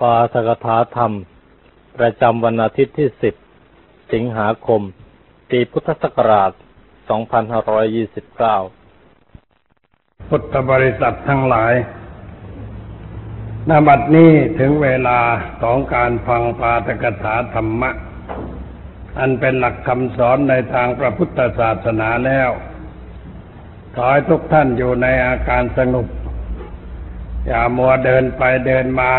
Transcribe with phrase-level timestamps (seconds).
[0.00, 1.12] ปาสกถาธรรม
[1.98, 3.08] ประจำวันอาทิตย์ที่
[3.60, 4.80] 10 สิงหาคม
[5.50, 6.52] ปีพุทธศักราช
[8.16, 11.74] 2529 พุทธบริษัททั้งหลาย
[13.68, 15.20] ณบัดนี้ถึงเวลา
[15.62, 17.90] ของการฟังปาตกถาธรรมะ
[19.18, 22.50] อันเป็นหลักคำสอนในทางพระพุทธศาสนาแล้ว
[23.94, 26.06] ขอให้ทุกท่านอยู่ในอาการสงบ
[27.46, 29.12] อย่ามัวเดินไปเดินมา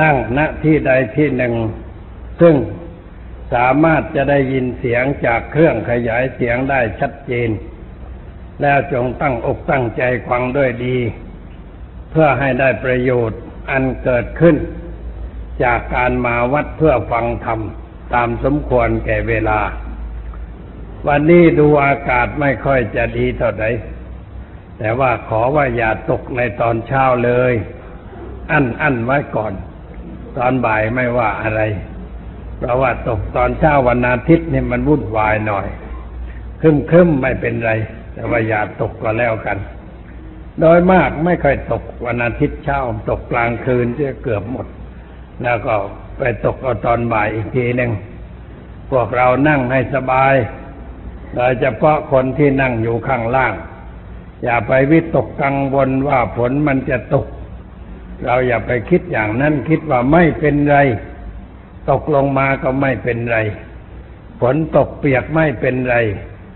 [0.00, 1.54] นั่งณที่ใดที่หนึ่ง
[2.40, 2.56] ซึ่ง
[3.54, 7.50] สามารถจะได้ยินเสียงจากเครื่องขยายเสียงได้ชัดเจน
[8.62, 10.98] แล้วจงตั้งอกตั้งใจฟังด้วยดี
[12.10, 13.40] เพื่อให้ได้ประโยชน์
[13.70, 14.56] อันเกิดขึ้น
[15.62, 17.60] จากการมาวัดเพื่อฟังธรรม
[18.14, 19.60] ตามสมควรแก่เวลา
[21.06, 23.70] วันนี้ดูอากาศไม่ค่อยจะดีเท่าไหร่
[24.78, 27.52] แต่ว่าขอว่าอย่าตกในตอนเช้าเลย
[28.50, 29.52] อั้นอั้นไว้ก่อน
[30.36, 31.60] ตอนบ่ายไม่ว่าอะไร
[32.58, 35.66] เพราะว่าตกตอนเช้าวันอาทิตย์เนี่ยมันวุ่นวายหน่อย
[36.60, 37.72] ครึ้มครึ้มไม่เป็นไร
[38.14, 39.58] แต่ว่าอย่าตกก็แล้วกัน
[40.60, 44.66] โดยมากไม่ค่อยตกวันอาทิตย์เช้าตกกลางคืนจะเกือบหมด
[45.42, 45.74] แล้วก็
[46.18, 47.92] ไปตกเอาตอนบ่ายอีกทีหนึ่ง
[48.90, 50.34] พวกเรานั่งให้สบาย
[51.34, 53.54] โดยเฉพาะคนที่นั่งอยู่ข้างล่าง
[54.44, 57.26] อย่าไปวิตกกังวลว่าฝนมันจะตก
[58.24, 60.78] เราอย่าไปคิดอย่างนั้นคิดว่าไม่เป็นไร
[61.90, 63.38] ตกลงมาก็ไม่เป็นไร
[64.40, 65.96] ฝนตกเปียกไม่เป็นไร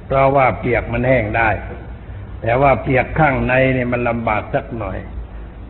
[0.07, 1.51] เพราะว่าเปียกมันแห้งได้
[2.43, 4.99] แต่ว่าเปียกข้างในนี่มันลำบากสักหน่อย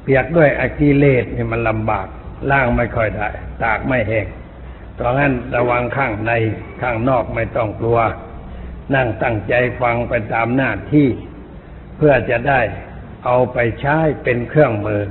[0.03, 2.07] เปียกด้วยอะกิเลสนี่มันลำบาก
[2.51, 3.29] ล่างไม่ค่อยได้
[3.63, 4.27] ตากไม่แห้ง
[4.95, 6.33] เพราะงั้นระวังข้างใน
[6.81, 7.99] ข้างนอกไม่ต้องกลัว
[8.95, 11.09] นั่งตั้งใจฟังไปตามหน้าที่
[11.97, 12.61] เพื่อจะได้
[13.25, 15.03] เอาไปใช้เป็นเครื่องมือ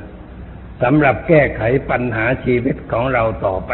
[0.81, 3.72] สำหรับแก้ไขปัญหาชีวิตของเราต่อไป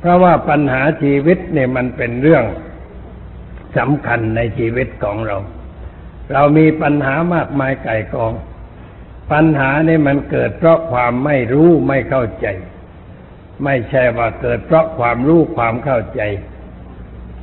[0.00, 2.44] เพราะว่าปัญหาชีวิตเนี่ยมันเป็นเรื่อง
[3.78, 5.36] สำคัญในชีวิตของเรา
[6.32, 8.32] เรามีปัญหามากมายไก่กอง
[9.32, 12.46] ปัญหาเนี่ยมันเกิดเพราะความไม่รู้ไม่เข้าใจ
[13.64, 16.22] ไม่ใช่ว่าเกิดเพราะความรู้ความเข้าใจ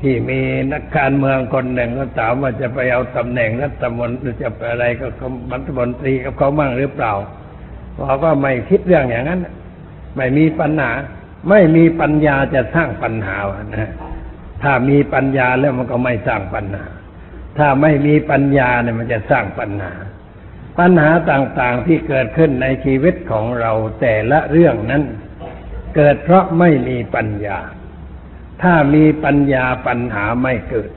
[0.02, 0.40] ที่มี
[0.72, 5.08] นักการเมืองคนหนึ่งก็ถามว่าจะไปเอาตำแหน่งรัฐมนตรีจะไปอะไรก็
[5.54, 7.14] รัฐมนตรีกับเขามั่งหรือเปล่า
[8.02, 9.40] บอกว่าไม่คิดเรื่องอย่างนั้น
[10.16, 10.92] ไม่มีปัญหา
[11.50, 13.38] ไม่มีปัญญาจะสร้างปัญหา
[13.76, 13.92] นะ
[14.64, 16.86] ถ้ามีปัญญาแล้วมันก็ไม่สร้างปัญหา
[17.58, 19.94] ถ้าไม่มีปัญญาเนี่ยมันจะสร้างปัญหา
[20.80, 23.72] ปัญหาต่างๆที่เกิดขึ้นในชีวิตของเรา
[24.02, 25.04] แต่ละเรื่องนั้น
[25.96, 27.60] เกิดเพราะไม่มีปัญญา
[28.62, 30.92] ถ้ามีปัญญาปัญหาไม่เกิด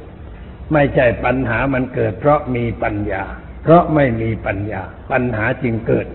[0.72, 3.22] ไม่ใช่ปัญหามันเกิด เพราะมีปัญญา
[3.62, 6.06] เพราะไม่มีปัญญา ปัญหาจึงเกิด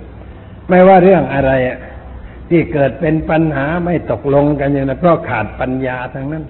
[0.70, 1.52] ไม่ว่าเรื่องอะไร
[2.50, 6.46] ที่เกิดเป็นปัญหาไม่ตกลงกันอย่างนั้นเพราะขาดปัญญาทั้งนั้น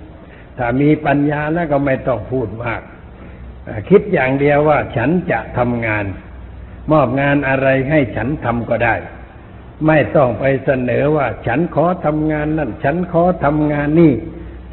[0.57, 2.81] ถ้ามีปัญญาแล้วก็ไม่ต้องพูดมาก
[3.89, 6.05] คิดอย่างเดียวว่าฉันจะทำงาน
[6.91, 8.95] มอบงานอะไรให้ฉันทำก็ได้
[9.87, 14.13] ไม่ต้องไปเสนอว่า ฉันขอทำงานนั่น ฉันขอทำงานนี่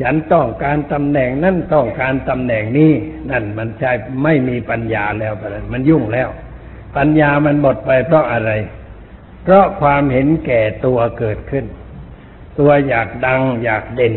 [0.03, 2.93] ฉันต้องการตำแหน่งนั่นต้องการตำแหน่งนี้
[3.31, 5.34] นั่นมันใช่ไม่มีปัญญาแล้ว
[5.72, 6.28] มันยุ่งแล้ว
[6.97, 8.50] ปัญญามันหมดไปเพราะอะไร
[9.44, 11.65] เพราะความเห็นแก่ตัวเกิดขึ้น
[12.59, 14.15] ตัวอยากดังอยากเด่น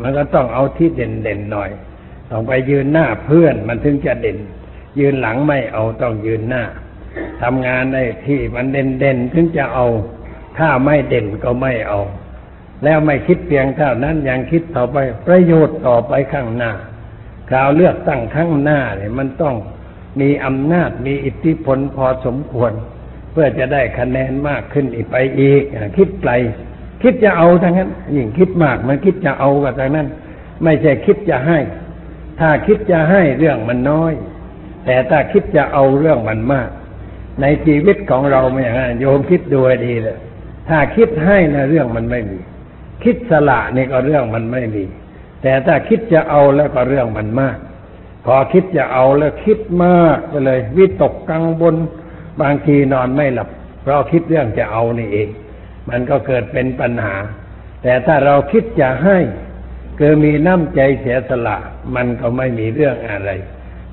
[0.00, 1.70] มันก็ต้องเอาที่เด่นเด่นหน่อย
[2.30, 4.38] ต้องไปยืนหน้าเพื่อนมันถึงจะเด่น
[4.98, 6.62] ยืนหลังไม่เอาต้องยืนหน้า
[7.42, 9.86] ทำงานในที่มันเด่นเด่นถึงจะเอา
[10.58, 12.00] ถ้าไม่เด่นก็ไม่เอา
[12.84, 14.96] แล้วไม่คิดเพียงเท่านั้นยังคิดต่อไป
[15.26, 16.72] ประโยชน์ต่อไปข้างหน้า
[17.48, 19.54] คราวเลือกตั้งข้างหน้าเนี่ยมันต้อง
[20.20, 22.72] มีอำนาจมีอิทธิพลพอสมควร
[23.40, 25.62] พื่อจะได้คะแนนมากขึ้นอีกไปอีก
[25.96, 26.32] คิดไกล
[27.02, 30.06] คิดจะเอาทั้งนั้นยิ่งคิดมากมันคิดจะเอากับทางนั้น
[30.64, 31.58] ไม่ใช่คิดจะให้
[32.40, 34.12] ถ้าคิดจะให้เรื่องมันน้อย
[34.84, 36.68] แต่ถ้าคิดจะเอาเรื่องมันมาก
[37.40, 40.18] ในชีวิตของเราไม่อย่างนั้นโยมคิดดูดีเลย
[40.68, 42.38] ถ้าคิดให้นะเรื่องมันไม่มี
[43.04, 44.84] คิดสละนี่ก็เรื่องมันไม่มี
[45.42, 47.56] แต่ถ้าคิดจะเอาแล้วก็เรื่องมันมาก
[48.24, 51.76] พอคิดจะเอาแล้วคิดมากไปเลย วิตกกังวล
[52.42, 53.48] บางทีนอนไม่หลับ
[53.82, 55.28] เพราะคิดเรื่องจะเอานี่เอง
[55.88, 57.16] มันก็เกิดเป็นปัญหา
[57.82, 59.18] แต่ถ้าเราคิดจะให้
[59.98, 61.58] คือมีน้ำใจเสียสละ
[61.94, 63.30] มันก็ไม่มีเรื่องอะไร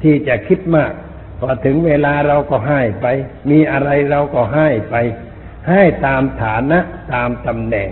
[0.02, 0.92] ที่จะคิดมาก
[1.40, 3.06] พอถึงเวลาเราก็ให้ไป
[3.50, 4.96] มีอะไรเราก็ให้ไป
[5.70, 6.80] ให้ตามฐานะ
[7.14, 7.90] ตามตำแหน่ง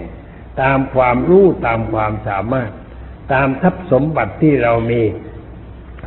[0.62, 2.72] ตามความรู้ตามความสามารถ
[3.34, 5.02] ตามทรัพย์สมบัติที่เรามี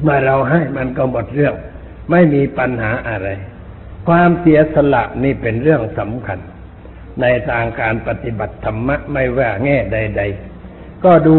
[0.03, 1.55] เมื่อเราให้มันก็หมดเรื่อง
[2.11, 3.29] ไม่มีปัญหาอะไร
[4.07, 6.39] ความเสียสละนี่เป็นเรื่องสำคัญ
[7.21, 10.23] ในทางการปฏิบัติธรรมะไม่ว่าแง่ใด
[10.63, 11.35] ๆ ก็ดู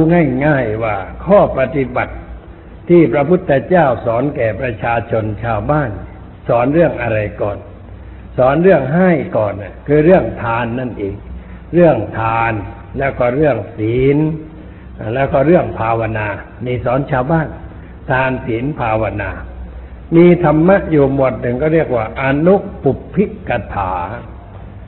[0.46, 2.14] ง่าย ๆว่าข้อปฏิบัติ
[2.90, 5.90] ที่พระพุทธเจ้าสอนแก่ประชาชนชาวบ้าน
[6.48, 7.58] สอนเรื่องอะไรก่อน
[8.38, 11.14] สอนเรื่องให้ก่อนน่ะคือเรื่องทานนั่นเอง
[11.74, 12.54] เรื่องทาน
[13.00, 14.18] แล้วก็เรื่องศีล
[15.16, 16.28] แล้วก็เรื่องภาวนา
[16.66, 17.48] นี่สอนชาวบ้าน
[18.12, 19.30] ทานศีลภาวนา
[20.16, 23.94] มีธรรมะอยู่หมวดหนึ่งก็เรียกว่าอนุปุพิกถา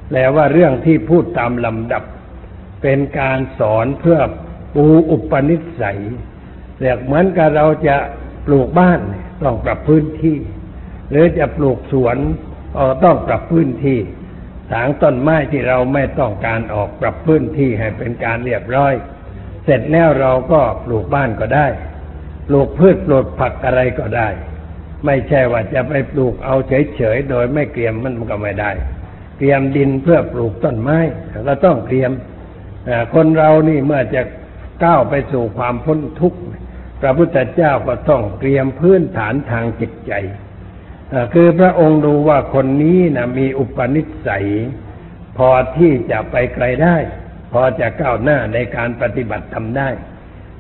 [0.10, 2.04] แปลว่าเรื่องที่พูดตามลำดับ
[2.82, 4.20] เป็นการสอนเพื่อ
[4.76, 6.00] ปูอุปนิสัย
[6.80, 7.98] เรียกเหมือนกับเราจะ
[8.46, 9.00] ปลูกบ้าน
[9.44, 10.38] ต้องปรับพื้นที่
[11.10, 12.18] หรือจะปลูกสวน
[12.76, 14.00] ก็ต้องปรับพื้นที่
[14.72, 18.94] ถางต้นไม้ที่เราไม่ต้องการออกปรับพื้นที่ให้เป็นการเรียบร้อย
[19.66, 21.68] เสร็จแล้วเราก็ปลูกบ้านก็ได้
[22.48, 24.30] ปลูกพืชปลูกผักอะไรก็ได้
[25.06, 28.72] ไม่ใช่ว่าจะไปปลูกเอาเฉยๆโดยไม่เตรียมมันก็ไม่ได้
[29.38, 30.98] เตรียมดินเพื่อปลูกต้นไม้
[31.46, 32.12] เราต้องเตรียม
[33.14, 34.22] คนเรานี่เมื่อจะ
[34.84, 36.40] ก้าวไปสู่ความพ้นทุกข์
[37.02, 40.14] พระพุทธเจ้าก็ต้องเตรียมพื้นฐานทางจิตใจ
[41.34, 44.48] คือพระองค์ดูว่าคนนี้นะมีอุปนิสัย
[45.38, 46.96] พอที่จะไปไกลได้
[47.54, 49.90] พอจะก้าวหน้าในการปฏิบัติทำได้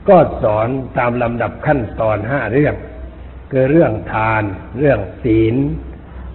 [0.10, 2.76] ก็สอนตามลำดับขั้นตอนห้าเรื่อง
[3.52, 4.44] คือเรื่องทาน
[4.80, 5.56] เรื่องศีล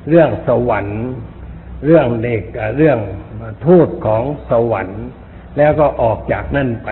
[0.08, 1.02] เรื่องสวรรค์
[1.84, 2.42] เรื่องเด็ก
[2.76, 2.98] เรื่อง
[3.66, 5.04] ทูตของสวรรค์
[5.58, 6.88] แล้วก็ออกจากนั่นไป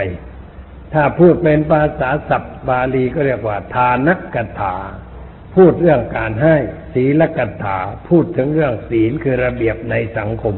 [0.92, 4.76] ถ้าพูดเป็นภาษาศัพท์บาลีก็เรียกว่า ทานกกถา
[5.54, 6.56] พูดเรื่องการให้
[6.94, 7.78] ศีลกถา
[8.08, 10.56] พูดถึงเรื่องศีลคือระเบียบในสังคม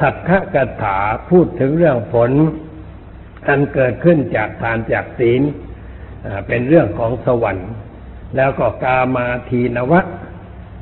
[0.00, 0.98] สัทธกถา
[1.30, 2.30] พูดถึงเรื่องผล
[3.48, 5.42] อันเกิดขึ้นจากทานจากศีล
[6.48, 7.70] เป็นเรื่องของสวรรค์
[8.36, 10.00] แล้วก็กามาทีนวะ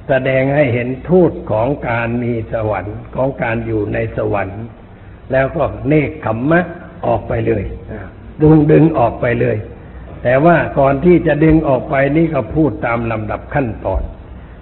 [0.09, 4.63] แสดงให้เห็นทูตของการมีสวรรค์ของการอยู่ในสวรรค์
[5.33, 6.61] แล้วก็เนคขมมะ
[7.07, 7.65] ออกไปเลย
[8.43, 9.57] ดึงดึงออกไปเลย
[10.23, 14.03] แต่ว่าก่อนที่จะดึงออกไปนี่ก็พูดตามลำดับขั้นตอน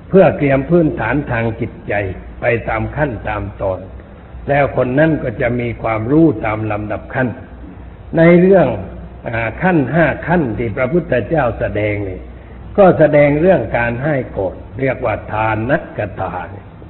[0.09, 1.95] เพื่อเตรียมพื้นฐานทางจิตใจ
[2.41, 3.79] ไปตามขั้นตามตอน
[4.49, 7.29] แล้วคนนั้นก็จะมีความรู้ตามลำดับขั้น
[8.17, 8.69] ในเรื่อง
[9.29, 9.31] อ
[9.63, 12.19] ขั้นห้าขั้นที่พระพุทธเจ้าแสดงนี่
[12.79, 16.35] ก็แสดงเรื่องการให้โกรธเรียกว่าทานนักกถา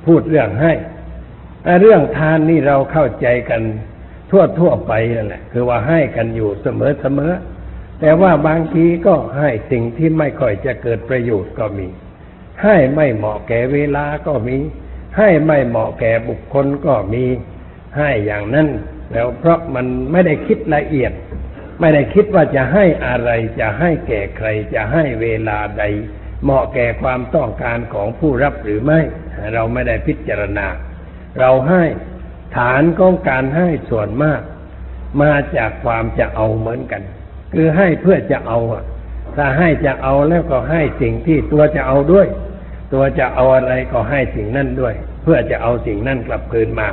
[0.07, 0.73] พูดเรื่องให้
[1.63, 3.63] แต่เรื่องทานนี่เราเข้าใจกัน
[4.31, 7.33] ทั่วทั่วไปนั่นแหละ คือว่าให้กันอยู่เสมอเสมอ
[8.01, 11.89] แต่ว่าบางทีก็ให้สิ่งที่ไม่ค่อยจะเกิดประโยชน์ก็มี
[12.63, 14.57] ให้ไม่เหมาะแก่เวลาก็มี
[15.19, 17.25] ให้ไม่เหมาะแก่บุคคลก็มี
[17.97, 18.69] ให้อย่างนั้น
[19.13, 21.13] แล้วเพราะมันไม่ได้คิดละเอียด
[21.83, 23.31] ไม่ได้คิดว่าจะให้อะไร
[23.61, 25.85] จะให้แก่ใคร จะให้เวลาใด
[26.43, 29.01] เหมาะแก่ความต้องการของผู้รับหรือไม่
[29.55, 30.67] เราไม่ได้พิจารณา
[31.39, 31.83] เราให้
[32.57, 34.41] ฐานของการให้ส่วนมาก
[35.23, 37.03] มาจากความจะเอาเหมือนกัน
[37.53, 38.59] คือให้เพื่อจะเอา
[39.37, 42.27] ถ้าให้จะเอาแล้วก็ให้สิ่งที่ตัวจะเอาด้วย
[42.93, 46.89] ตัวจะเอาอะไรก็ให้สิ่งนั้นด้วย เพื่อจะเอาสิ่งนั้นกลับคืนมา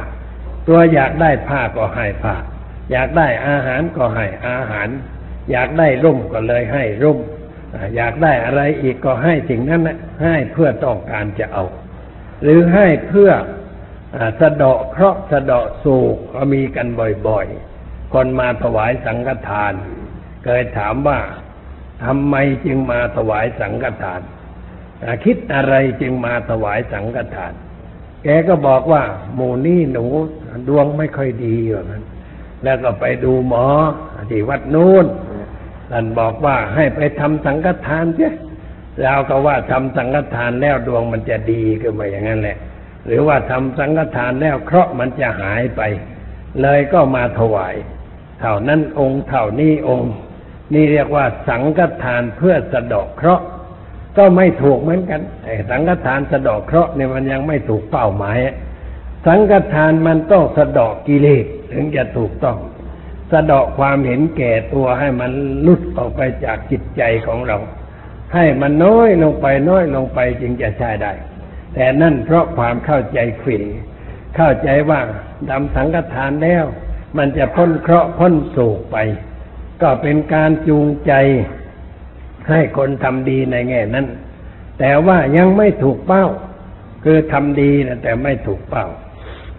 [0.67, 2.35] ตัวอยากได้ผ้าก็ให้ผ้า
[2.91, 4.89] อยากได้อาหารก็ให้อาหาร
[5.51, 7.19] อยากได้ร่มก็เลยให้ร่ม
[7.95, 11.65] อยากได้อะไรอีกก็ให้สิ่งนั้นนะให้เพื่อต้องการจะเอา
[12.41, 13.31] หรือให้เพื่อ
[14.15, 16.87] อสะเดาะเคราะห์สะเดาะโศกก็มีกัน
[17.27, 19.73] บ่อยๆ คนมาถวายสังฆทาน
[20.43, 21.19] เคยถามว่า
[22.03, 22.35] ทำไม
[22.65, 27.53] จึงมาถวายสังฆทานาคิดอะไรจึงมาถวายสังฆทาน
[28.23, 29.03] แกก็บอกว่า
[29.35, 30.05] หมู่นี่หนู
[30.67, 32.03] ดวงไม่ค่อยดีอย่างนั้น
[32.63, 33.65] แล้วก็ไปดูหมอ
[34.29, 35.05] ที่วัดนู้น
[35.91, 38.33] ท่านบอกว่าให้ไปทำสังฆทานเสีย
[39.03, 42.57] เราก็ว่าทำสังฆทานแล้วดวงมันจะดีก็มาอย่างนั้นแหละ
[43.05, 45.81] หรือว่าทำสังฆทานแล้วเคราะห์มันจะหายไป
[46.61, 47.75] เลยก็มาถวาย
[48.39, 50.11] เท่านั้นองค์เท่านี้องค์
[50.73, 53.45] นี่เรียกว่าสังฆทานเพื่อสะดาะเคราะห์
[54.17, 58.47] ก็ไม่ถูกเหมือนกันไอ้สังฆทานสะดาะเคราะห์เนี่ยมันยังไม่ถูกเป้าหมายอ
[59.25, 62.57] สังฆทานมันต้องสะเดาะกิเลสถึงจะถูกต้อง
[63.31, 65.31] สะเดาะความเห็นแก่ตัวให้มัน
[65.67, 67.57] ลุดออกไปจากจิตใจของเรา
[68.33, 71.11] ให้มันน้อยลงไปน้อยลงไปจึงจะใช้ได้
[71.73, 73.57] แต่นั่นเพราะความเข้าใจฝี
[74.35, 74.99] เข้าใจว่า
[75.49, 76.65] ทำสังฆทานแล้ว
[77.17, 78.97] มันจะพ้นเคราะห์พ้นโศกไป
[79.81, 81.13] ก็เป็นการจูงใจ
[82.49, 84.07] ให้คนทำดีในแง่นั้น
[84.79, 86.25] แต่ว่ายังไม่ถูกเป้า
[87.03, 88.85] คือทำดีนะแต่ไม่ถูกเป้า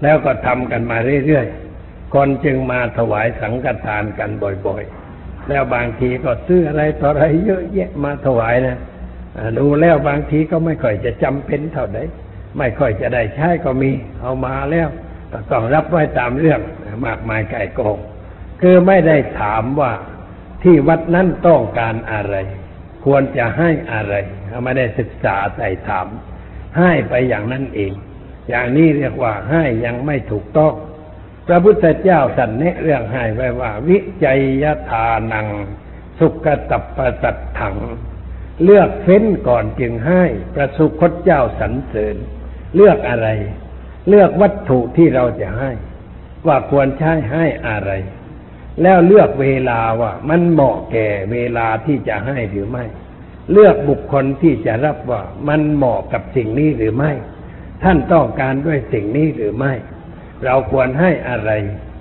[0.02, 4.30] แล้วก็ทำกันมาเรื่อยๆ คนจึงมาถวายสังฆทานกัน
[4.66, 8.78] บ่อยๆ แล้วบางทีก็ซื้ออะไรต่ออะไรเยอะแยะมาถวายนะ
[9.58, 12.02] ดูแล้วบางทีก็ไม่ค่อยจะจำเป็นเท่าไหร่
[12.58, 13.90] ไม่ค่อยจะได้ใช้ก็มี
[14.20, 14.88] เอามาแล้ว
[15.32, 16.60] ก็ต้องรับไว้ตามเรื่อง
[17.06, 17.98] มากมายไก่กอง
[18.60, 19.92] คือไม่ได้ถามว่า
[20.62, 22.34] ที่วัดนั้นต้องการอะไร
[23.04, 24.14] ควรจะให้อะไร
[24.64, 26.06] ไม่ได้ศึกษาใส่ถาม
[26.78, 27.92] ให้ไปอย่างนั้นเอง
[28.48, 30.74] อย่างนี้เรียกว่าให้ยังไม่ถูกต้อง
[31.46, 35.48] พระพุทธเจ้าสันนะเรื่องให้ไว้ว่า วิจัยยทานัง
[36.18, 37.76] สุกตับประสัตถัง
[38.64, 40.22] เลือกเฟ้นก่อนจึงให้
[40.54, 42.16] พระสุคตเจ้าสรรเสริญ
[42.74, 43.28] เลือกอะไร
[44.08, 45.70] เลือกวัตถุที่เราจะให้
[46.46, 47.90] ว่าควรใช้ให้อะไร
[48.82, 52.84] แล้วเลือกเวลาว่ามันเหมาะแก่เวลาที่จะให้หรือไม่
[53.52, 57.12] เลือกบุคคลที่จะรับว่ามันเหมาะกับสิ่งนี้หรือไม่
[57.82, 59.72] ท่านต้องการด้วยสิ่งนี้หรือไม่
[60.44, 61.50] เราควรให้อะไร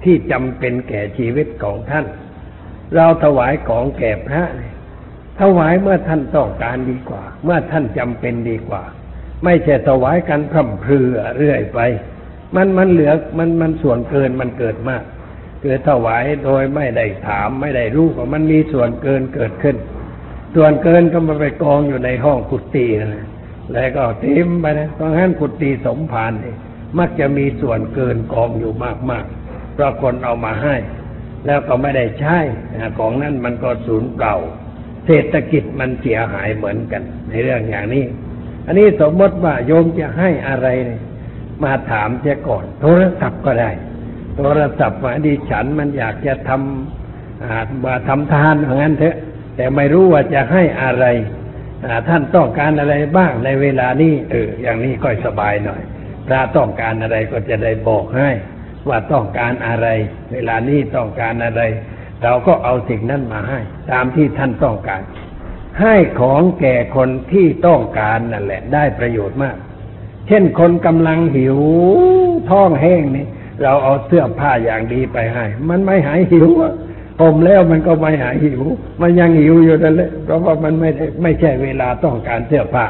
[0.04, 2.06] ที่จำเป็นแก่ชีวิตของท่าน
[2.96, 4.76] เราถวายของแก่พระเนี่ย
[5.40, 8.84] ถวายเมื่อท่านต้องการดีกว่า เมื่อท่านจำเป็นดีกว่า
[9.44, 11.80] ไม่ใช่ถวายกันพร่ำเพรื่อเรื่อยไป
[12.56, 15.04] มันมันเหลือมันมันส่วนเกินมันเกิดมาก
[15.62, 19.78] คือถวายโดยไม่ได้ถามไม่ได้รู้ว่ามันมีส่วนเกินเกิดขึ้น
[20.56, 23.28] ส่วนเกินก็มาไปกองอยู่ในห้องกุฏินั่นแหละ
[23.74, 26.56] แล้วก็เต็มไปนะเพราะงั้นกุฏิสมภารนี่
[27.00, 28.74] มักจะมีส่วนเกินกองอยู่
[29.12, 30.76] มากๆ เพราะคนเอามาให้
[31.46, 32.38] แล้วก็ไม่ได้ใช้
[32.98, 34.36] ของนั้นมันก็สูญเปล่า
[35.06, 38.06] เศรษฐกิจมันเสียหายเหมือนกัน ในเรื่องอย่างนี้
[38.66, 41.02] อันนี้สมมติว่าโยมจะให้อะไรเนี่ย
[41.64, 43.72] มาถามเสียก่อน โทรศัพท์ก็ได้
[44.38, 49.16] โทรศัพท์มาดิฉันมันอยากจะทำมาทำทานอย่างนั้นเถอะ
[49.56, 51.06] แต่ไม่รู้ว่าจะให้อะไร
[52.08, 55.82] ท่านต้องการอะไรบ้างในเวลานี้เออ อย่างนี้ก็สบายหน่อย
[56.28, 58.30] พระต้องการอะไรก็จะได้บอกให้
[58.88, 59.88] ว่าต้องการอะไร
[60.34, 61.62] เวลานี้ต้องการอะไร
[62.24, 63.60] เราก็เอาสิ่งนั้นมาให้
[63.92, 65.02] ตามที่ท่านต้องการ
[65.82, 69.56] ให้ของแก่คนที่ต้องการนั่นแหละ ได้ประโยชน์มาก
[70.28, 71.60] เช่นคนกำลังหิว
[72.50, 73.28] ท้องแห้งนี่
[73.64, 76.74] เราเอาเสื้อผ้าอย่างดีไปให้ มันไม่หายหิวอะ
[77.20, 78.64] ผมแล้วมันก็ไม่หายหิว
[79.02, 82.86] มันยังหิวอยู่นั่นแหละเพราะว่ามันไม่ได้ไม่ใช่เวลาต้องการเสื้อผ้า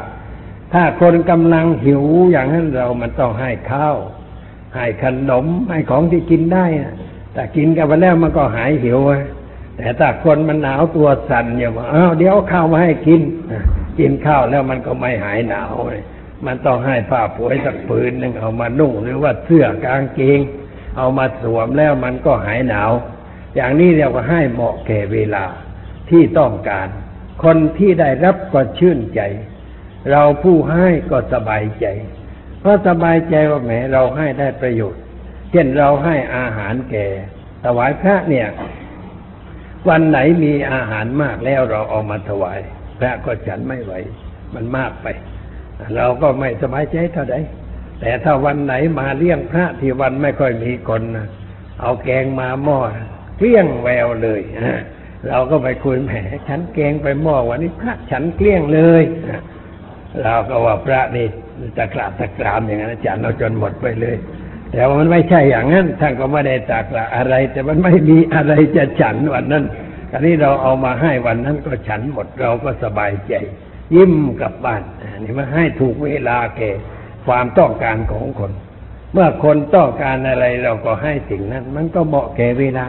[0.72, 3.96] ถ้าคนกำลังหิวอย่างนั้นเรามันต้องให้ข้าว
[4.74, 6.94] ให้ขนมให้ของที่กินได้นะ
[7.32, 8.98] แต่กินกันไปแล้วมันก็หายหิว
[9.76, 13.20] แต่ถ้าคนมันหนาวตัวสั่นอย่างว่าอ้าวเดี๋ยวข้าวมาให้กิน
[13.98, 16.02] กินข้าวแล้วมันก็ไม่หายหนาวเลย
[16.46, 20.40] มันต้องให้ผ้าป่วยสักผืนหนึ่งเอามานุ่งหรือว่าเสื้อกางเกง
[20.96, 22.90] เอามาสวมแล้วมันก็หายหนาว
[23.56, 25.44] อย่างนี้เรียกว่าให้เหมาะแก่เวลา
[26.10, 26.88] ที่ต้องการ
[27.44, 29.20] คนที่ได้รับก็ชื่นใจ
[30.10, 31.86] เราผู้ให้ก็สบายใจ
[32.60, 35.02] เพราะสบายใจว่าแหมเราให้ได้ประโยชน์
[35.50, 37.06] เช่นเราให้อาหารแก่
[37.64, 38.48] ถวายพระเนี่ย
[39.88, 42.58] วันไหนมีอาหารมากแล้วเราเอามาถวาย
[42.98, 43.92] พระก็ฉันไม่ไหว
[44.54, 45.06] มันมากไป
[45.96, 47.36] เราก็ไม่สบายใจเท่าใด
[48.00, 51.28] แต่ถ้าวันไหนมาเลี้ยงพระที่วันไม่ค่อยมีคนนะ
[51.80, 52.78] เอาแกงมาหม้อ
[53.40, 54.40] เกลี้ยงแววเลย
[55.28, 56.12] เราก็ไปคุยแหม
[56.48, 59.02] ฉันแกงไปหม้อวันนี้พระฉันเกลี้ยงเลย
[60.22, 61.26] เราก็ว่าพระนี่
[61.76, 64.16] ตะกราบตะกรามอย่างนั้นฉันเอาจนหมดไปเลย
[64.72, 69.64] แต่ว่ามันไม่ใช่อย่างนั้นท่านก็ไม่ได้ตากละอะไร แต่มันไม่มีอะไรจะฉันวันนั้น
[70.12, 73.34] อันนี้เราเอามาให้วันนั้นก็ฉันหมดเราก็สบายใจ
[73.94, 76.70] ยิ้มกลับบ้านนนี่มาให้ถูกเวลาแก่
[77.26, 78.52] ความต้องการของคน
[79.12, 82.86] เมื่อคนต้องการอะไรเราก็ให้สิ่งนั้น มันก็เหมาะแก่เวลา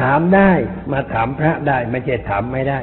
[0.00, 0.50] ถามได้
[0.92, 2.78] มาถามพระได้ไม่ใช่ถามไม่ได้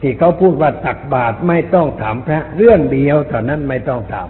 [0.00, 4.28] ที่เขาพูดว่าตักบาตรไม่ต้องถามพระ เรื่องเดียวเท่านั้นไม่ต้องถาม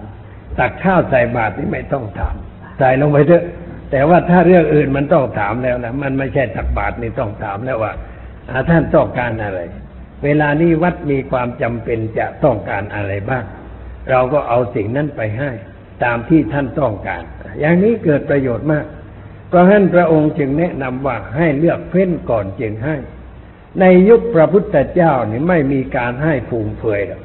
[0.59, 2.35] ตักข้าวใส่บาตรนี่ไม่ต้องถาม
[2.79, 3.45] ใส่ลงไปเถอะ
[3.91, 7.93] แต่ว่าถ้าเรื่องอื่นมันต้องถามแล้วนะมันไม่ใช่ตักบาตรนี่ต้องถามแล้วว่า
[8.71, 9.61] ท่านต้องการอะไร
[10.25, 13.45] เวลานี้วัดมีความจำเป็นจะต้องการอะไรบ้าง
[14.11, 15.51] เราก็เอาสิ่งนั้นไปให้
[16.05, 17.23] ตามที่ท่านต้องการ
[17.61, 18.85] อย่างนี้เกิดประโยชน์มาก
[19.55, 22.97] ราะฉะนั้นพระองค์จึงแนะนำว่าให้เลือกเฟ้นก่อนจึงให้
[23.81, 27.23] ในยุคพระพุทธเจ้านี่ไม่มีการให้ฟูมเฟือยหรอก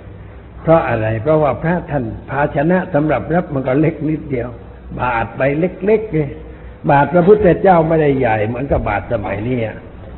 [0.62, 4.50] เพราะอะไรเพราะว่าพระท่านภาชนะสำหรับรับมันก็เล็กนิดเดียว
[5.00, 6.29] บาทใบเล็กๆเลย
[6.89, 9.59] บาทพระพุทธเจ้าไม่ได้ใหญ่เหมือนกับบาทสมัยนี้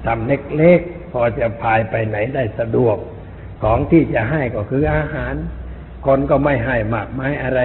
[0.05, 2.97] ทำเล็กๆพอจะพายไปไหนได้สะดวก
[3.63, 5.33] ของที่จะให้ก็คืออาหาร
[6.05, 7.59] คนก็ไม่ให้มากไมายอะไร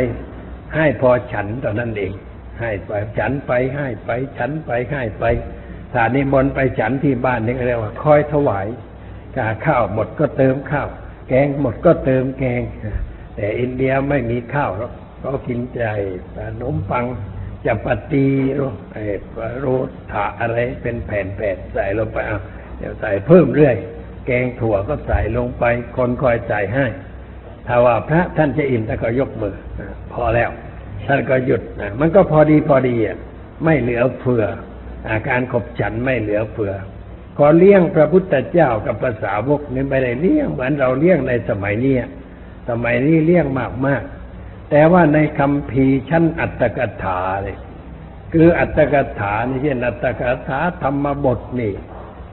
[0.74, 2.12] ให้พอฉันเท่านั้นเอง
[2.60, 5.24] ให้ไปฉันไปให้ไป ฉันไปให้ไป
[5.92, 8.66] ถ้านิมนต์ไปฉันที่บ้านนี่เรียกว่าคอยถวาย
[9.36, 10.88] กาข้าวหมดก็เติมข้าว
[11.28, 12.62] แกงหมดก็เติมแกง
[13.36, 14.92] แต่อินเดียไม่มีข้าวหรอก
[15.24, 15.84] ก็กินใจ
[16.34, 17.06] ขนมปัง
[17.66, 18.26] จัปตี
[18.58, 18.60] ร
[18.92, 19.04] ไอ้
[19.58, 19.66] โร
[20.12, 21.20] ถาอะไรเป็นแผ่
[21.56, 22.40] นๆใส่ลงไปเอา
[22.78, 23.76] เดี๋ยวใส่เพิ่มเรื่อย
[24.26, 25.64] แกงถั่วก็ใส่ลงไป
[25.96, 26.86] คนคอยใส่ให้
[27.66, 29.56] ถ้าว่าพระท่านจะอิ่มท่านก็ยกมือ
[30.12, 30.50] พอแล้ว
[31.06, 33.18] ท่านก็หยุดนะมันก็พอดีพอดีอะ
[33.64, 34.44] ไม่เหลือเฟือ
[35.10, 36.72] อาการขบฉันไม่เหลือเฟือ
[37.36, 41.96] ขอเลี้ยงพระพุทธเจ้ากับภาษาวกนี่ไม่ได้เลี้ยงเหมือนเราเลี้ยงในสมัยนี้
[42.68, 44.02] สมัยนี้เลี้ยงมากมาก
[44.70, 47.56] แต่ว่าในคำพีชั้นอัตตกถาเลย
[48.32, 51.72] คืออัตตกถานี่เช่นอัตตกถาธรรมบทนี่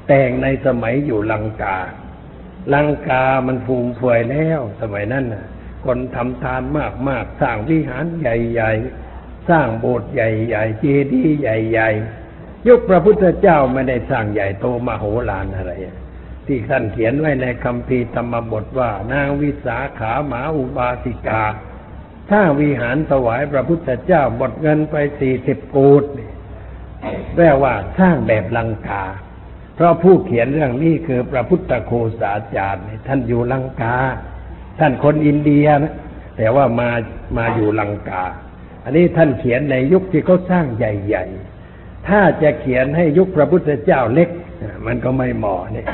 [0.08, 1.77] แต่งในสมัยอยู่ลังกา
[2.74, 5.46] ลังกามันฟูมเฟือยแล้วสมัยนั้นน่ะ
[5.86, 6.62] คนทำทาน
[7.10, 8.72] มากๆ สร้างวิหารใหญ่
[9.10, 11.90] ๆ สร้างโบสถ์ใหญ่ ๆ เจดีย์ใหญ่
[12.30, 15.72] ๆ ยุคพระพุทธเจ้าไม่ได้สร้างใหญ่โตมโหฬารอะไร
[16.48, 21.44] ที่ท่านเขียนไว้ในคำพีธรรมบทว่านางวิสาขาหมาอุบาสิกา
[22.30, 26.04] ถ้าวิหารถวายพระพุทธเจ้าหมดเงินไปสี่สิบกูด
[27.36, 29.04] แปลว่าสร้างแบบลังกา
[29.75, 33.98] เพราะผู้เขียนเรื่องนี้คือพระพุทธโคสาจารย์ท่านอยู่ลังกา
[34.80, 35.94] ท่านคนอินเดียนะ
[36.38, 36.89] แต่ว่ามา
[37.38, 38.24] มาอยู่ลังกา
[38.84, 44.30] อันนี้ท่านเขียนในยุคที่เขาสร้างใหญ่ๆ ถ้าจะเขียนให้ยุคพระพุทธเจ้าเล็ก
[44.86, 45.88] มันก็ไม่เหมาะเนี่ย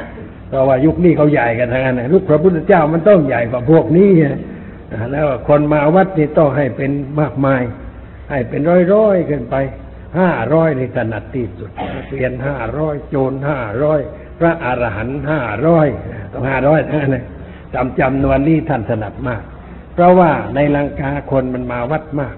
[0.48, 4.38] เพราะว่ายุคนี้เขาใหญ่กันทั้งนั้นยุคพระพุทธเจ้ามันต้องใหญ่กว่าพวกนี้นะ
[5.12, 7.62] แล้วคนมาวัดนี่ต้องให้เป็นมากมาย
[8.30, 8.62] ให้เป็น
[8.94, 9.56] ร้อยๆขึ้นไป
[10.20, 11.70] ห้าร้อยในถนัดที่สุด
[12.08, 14.00] เปลี่ยนห้าร้อยโจรห้าร้อย
[14.40, 15.88] พระอรหันต์ห้าร้อย
[16.32, 17.24] ต้องห้าร้อยทั้งนั้นนะ
[17.74, 19.44] จำจำนวนนี้ท่านถนัดมาก
[19.94, 22.36] เพราะว่าในลังกาคนมันมาวัดมาก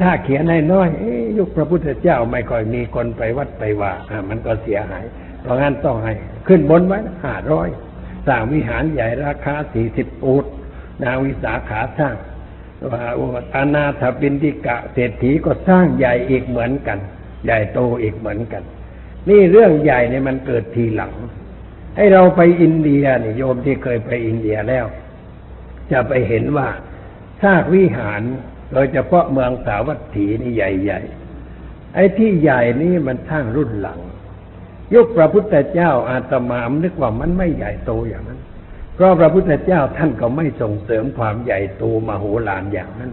[0.00, 3.92] ถ้าเขียนให้น้อยเอ๊ะยุคพระพุทธเจ้าไม่ค่อยมีคนไปวัดไปว่า
[4.28, 5.04] มันก็เสียหาย
[5.42, 6.12] เพราะงั้นต้องให้
[6.48, 7.68] ขึ้นบนไว้ห้าร้อย
[8.26, 10.44] สร้างวิหารใหญ่ราคาสี่สิบอูด
[11.02, 12.16] นาวิสาขาสร้าง
[12.90, 13.02] ว่า
[13.54, 16.98] อานาถบินดิกะเศรษฐีก็สร้างใหญ่อีกเหมือนกัน
[17.44, 18.62] ใหญ่โตอีกเหมือนกัน
[19.28, 21.12] นี่เรื่องใหญ่เนี่ยมันเกิดทีหลัง
[22.00, 24.86] ให้เราไปอินเดียนี่โยมที่เคยไปอินเดียแล้ว
[25.92, 26.68] จะไปเห็นว่า
[27.42, 28.22] ซากวิหาร
[28.72, 34.00] โดยเฉพาะเมืองสาวัตถีนี่ใหญ่ๆ ไอ้ที่ใหญ่นี่มันสร้างรุ่นหลัง
[34.94, 38.40] ยุคพระพุทธเจ้าอาตมามนึกว่ามันไม่ใหญ่โตอย่างนั้น
[38.94, 43.12] เพราะพระพุทธเจ้าท่านก็ไม่ส่งเสริมความใหญ่โตมโหฬารอย่างนั้น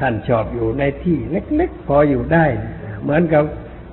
[0.00, 2.44] ท่านชอบอยู่ในที่เล็กๆ พออยู่ได้
[3.02, 3.44] เหมือนกับ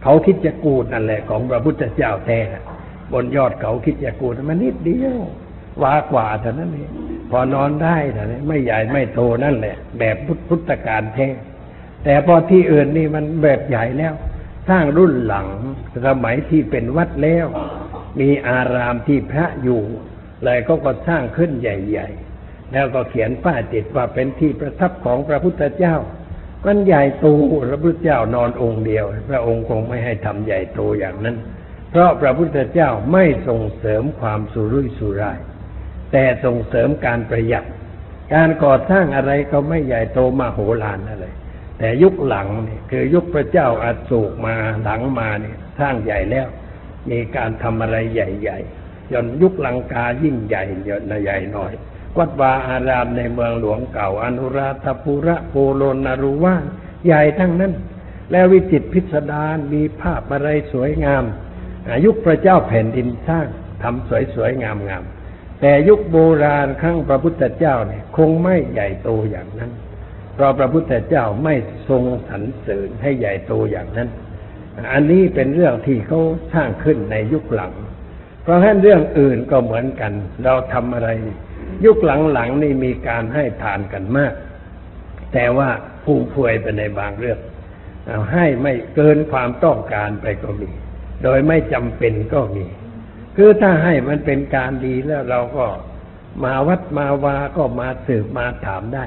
[0.03, 2.39] เขาคิดจะกูดนั่นแหละของพระพุทธเจ้าแท้
[3.13, 5.21] บนยอดเขาคิดจะกูดมันนิดเดียว
[5.83, 6.91] วากว่าเท่านั้นเอง
[7.31, 10.15] พอนอนได้เท่านั้นไม่ใหญ่ไม่โตนั่นแหละ แบบ
[10.47, 11.27] พุทธการแท้
[12.03, 14.13] แต่พอที่อื่นนี่มันแบบใหญ่แล้ว
[14.69, 15.47] สร้างรุ่นหลัง
[16.07, 17.47] สมัยที่เป็นวัดแล้ว
[18.19, 19.81] มีอารามที่พระอยู่
[20.43, 22.09] เลยก็ก็สร้างขึ้นใหญ่
[22.41, 25.95] ๆ แล้วก็เขียนป้ายติดว่าเป็นที่ประทับของพระพุทธเจ้า
[26.65, 27.25] มันใหญ่โต
[27.69, 31.35] พระพุทธเจ้านอนองค์เดียว พระองค์คงไม่ให้ทำใหญ่โตอย่างนั้น
[31.95, 35.39] เพราะพระพุทธเจ้าไม่ส่งเสริมความสุรุ่ยสุร่าย
[36.11, 37.65] แต่ส่งเสริมการประหยัด
[38.33, 41.25] การก่อสร้างอะไรก็ไม่ใหญ่โตมาโหฬารอะไร
[41.79, 46.47] แต่ยุคหลังนี่คือยุคพระเจ้าอาโศกมาหลังมาเนี่ยสร้างใหญ่แล้ว
[47.11, 51.73] มีการทำอะไรใหญ่ๆจนยุคลังกายิ่งใหญ่ยอะใหญ่หน่อย
[52.17, 56.63] วัดวาอารามในเมืองหลวงเก่า อนุราธปุระโปโลนารุวาน
[57.05, 57.73] ใหญ่ทั้งนั้น
[58.31, 61.25] แล้ววิจิตพิสดารมีภาพอะไรสวยงาม
[62.05, 63.47] ยุคพระเจ้าแผ่นดินสร้าง
[63.83, 69.71] ทำสวยๆงามๆแต่ยุคโบราณครั้งพระพุทธเจ้าเนี่ย คงไม่ใหญ่โตอย่างนั้น
[70.33, 71.55] เพราะพระพุทธเจ้าไม่
[71.89, 74.09] ทรงสรรเสริญให้ใหญ่โตอย่างนั้น
[74.91, 76.21] อันนี้เป็นเรื่องที่เขา
[76.53, 77.73] สร้างขึ้นในยุคหลัง
[78.43, 80.11] เพราะฉะนั้นเรื่องอื่นก็เหมือนกัน
[80.43, 81.09] เราทำอะไร
[81.85, 81.97] ยุค
[82.33, 84.33] หลังๆนี่มีการให้ทานกันมาก
[85.33, 85.69] แต่ว่า
[86.03, 87.39] ผู้ป่วยไปในบางเรื่อง
[88.33, 90.69] ให้ไม่เกินความต้องการไปก็มี
[91.23, 92.65] โดยไม่จำเป็นก็มี
[93.35, 95.65] คือถ้าให้มันเป็นการดีแล้วเราก็
[96.43, 99.05] มาวัดมาวาก็มาสืบมาถามได้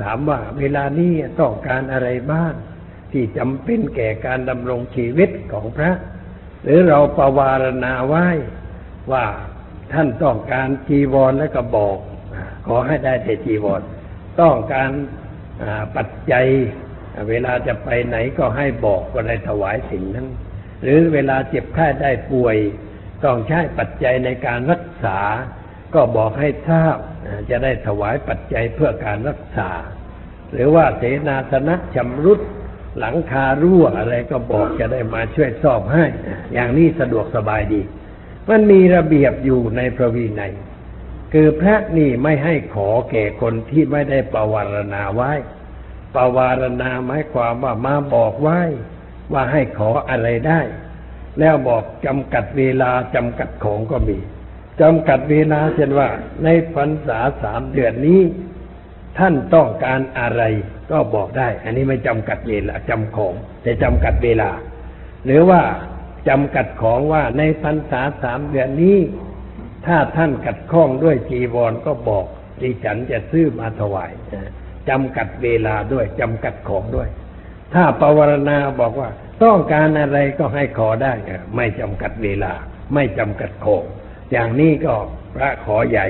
[0.00, 2.54] ถามว่าเวลานี้ต้องการอะไรบ้าง
[3.12, 5.92] ที่จำเป็นแก่การดำรงชีวิตของพระ
[6.62, 8.26] หรือเราประวารณาไว้
[9.12, 9.24] ว่า
[9.92, 11.98] ท่านต้องการจีวรแล้วก็บอก
[12.66, 13.82] ขอให้ได้แต่จีวร
[14.40, 14.90] ต้องการ
[15.96, 16.46] ปัจจัย
[17.28, 20.28] เวลาจะไปไหนก็ให้บอกก็ได้ถวายสิ่งนั้น
[20.82, 22.56] หรือเวลาเจ็บไข้ได้ป่วย
[23.24, 25.18] ต้องใช้ปัจจัยในการรักษา
[25.94, 26.96] ก็บอกให้ทราบ
[27.50, 29.70] จะได้ถวายปัจจัยเพื่อการรักษา
[30.52, 32.40] หรือว่าเสนาสนะชำรุด
[32.98, 36.04] หลังคารั่วอะไรก็บอกจะได้มาช่วยซ่อมให้
[36.52, 37.82] อย่างนี้สะดวกสบายดี
[38.48, 40.52] มันมีระเบียบอยู่ในพระวินัย
[41.32, 45.32] คือพระนี่ไม่ให้ขอแก่คนที่ไม่ได้ประวารณาไว้
[46.14, 48.60] ประวารณาหมายความว่ามาบอกไว้
[49.32, 50.60] ว่าให้ขออะไรได้
[51.38, 54.18] แล้วบอกจำกัดเวลาจำกัดของก็มี
[54.80, 56.08] จำกัดเวลาเช่นว่า
[56.44, 58.20] ในพรรษาสามเดือนนี้
[59.18, 60.42] ท่านต้องการอะไร
[60.90, 64.50] ก็บอกได้ อันนี้ไม่จำกัดเวลาจำของ แต่จำกัดเวลา
[65.24, 65.62] หรือว่า
[66.28, 68.98] จำกัดของว่าในพรรษาสามเดือนนี้
[69.86, 72.24] ถ้าท่านกัดข้องด้วยจีวรก็บอก
[72.62, 74.10] ดิฉันจะซื้อมาถวาย
[74.88, 77.08] จำกัดเวลาด้วยจำกัดของด้วย
[77.74, 79.08] ถ้าปวารณาบอกว่า
[79.44, 81.12] ต้องการอะไรก็ให้ขอได้
[81.56, 82.52] ไม่จำกัดเวลา
[82.94, 83.84] ไม่จำกัดของ
[84.32, 84.94] อย่างนี้ก็
[85.34, 86.06] พระขอใหญ่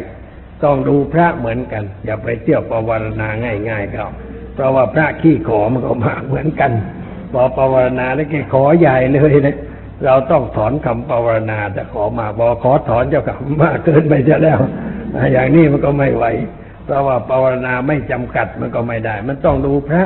[0.64, 3.28] ต้องดูพระเหมือนกัน อย่าไปเที่ยวปวารณา
[3.68, 4.10] ง่ายๆครับ
[4.54, 6.72] เพราะว่าพระขี้ขอมันก็มาเหมือนกัน
[7.32, 9.56] พอปวารณาแล้วแกขอใหญ่เลยนะ
[10.04, 14.58] เราต้องถอนคำปวารณาแต่ขอมาบอขอถอนเจ้าค่ะมากเกินไปจะแล้ว
[15.32, 16.24] อย่างนี้มันก็ไม่ไหว
[16.84, 20.02] เพราะว่าปวารณาไม่จำกัดมันก็ไม่ได้ มันต้องดูพระ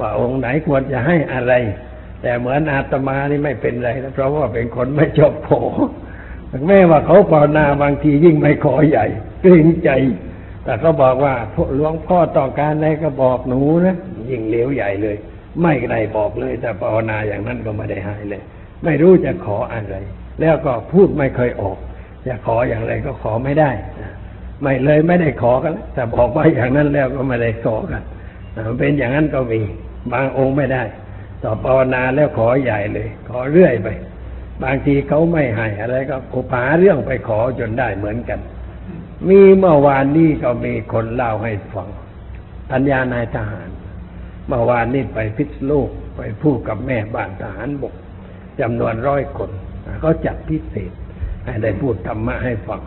[0.00, 1.52] ว่าองค์ไหนควรจะให้อะไร
[2.22, 5.62] แต่เหมือนอาตมานี่ไม่เป็นไรนะเพราะว่าเป็นคนไม่ชอบขอ
[6.66, 9.06] แม้ว่าเขาภาวนาบางทียิ่งไม่ขอใหญ่
[9.42, 9.90] เกรงใจ
[10.64, 11.34] แต่ก็บอกว่า
[11.76, 13.96] หลวงพ่อต้องการอะไรก็บอกหนูนะ
[14.30, 15.16] ยิ่งเลวใหญ่เลย
[15.62, 18.42] ไม่ได้บอกเลย แต่ภาวนาอย่างนั้นก็ไม่ได้ให้เลย
[18.84, 19.96] ไม่รู้จะขออะไร
[20.40, 21.78] แล้วก็พูดไม่เคยออก
[22.26, 23.70] จะขออย่างไรก็ขอไม่ได้
[24.62, 28.02] ไม่เลยไม่ได้ขอกันแต่บอกว่าอย่างนั้นแล้วก็ไม่ได้ขอกัน
[28.78, 29.60] เป็นอย่างนั้นก็มี
[30.12, 30.82] บางองค์ไม่ได้
[31.42, 33.88] ต่อภาวนาแล้วขอใหญ่เลย ขอเรื่อยไป
[34.62, 38.40] บางทีเขาไม่ให้อะไรก็กุผาเรื่องไปขอจนได้เหมือนกัน
[39.28, 41.88] มีเมื่อวานนี้ก็มีคนเล่าให้ฟัง
[42.70, 43.68] ปัญญานายทหาร
[44.46, 47.94] เมื่อวานนี้ไปพิษโลกไปพูดกับแม่บ้านทหารบก
[48.60, 49.50] จำนวนร้อยคน
[50.00, 50.92] เขาจัดพิเศษ
[51.44, 52.82] ให้ได้พูดธรรมะให้ฟัง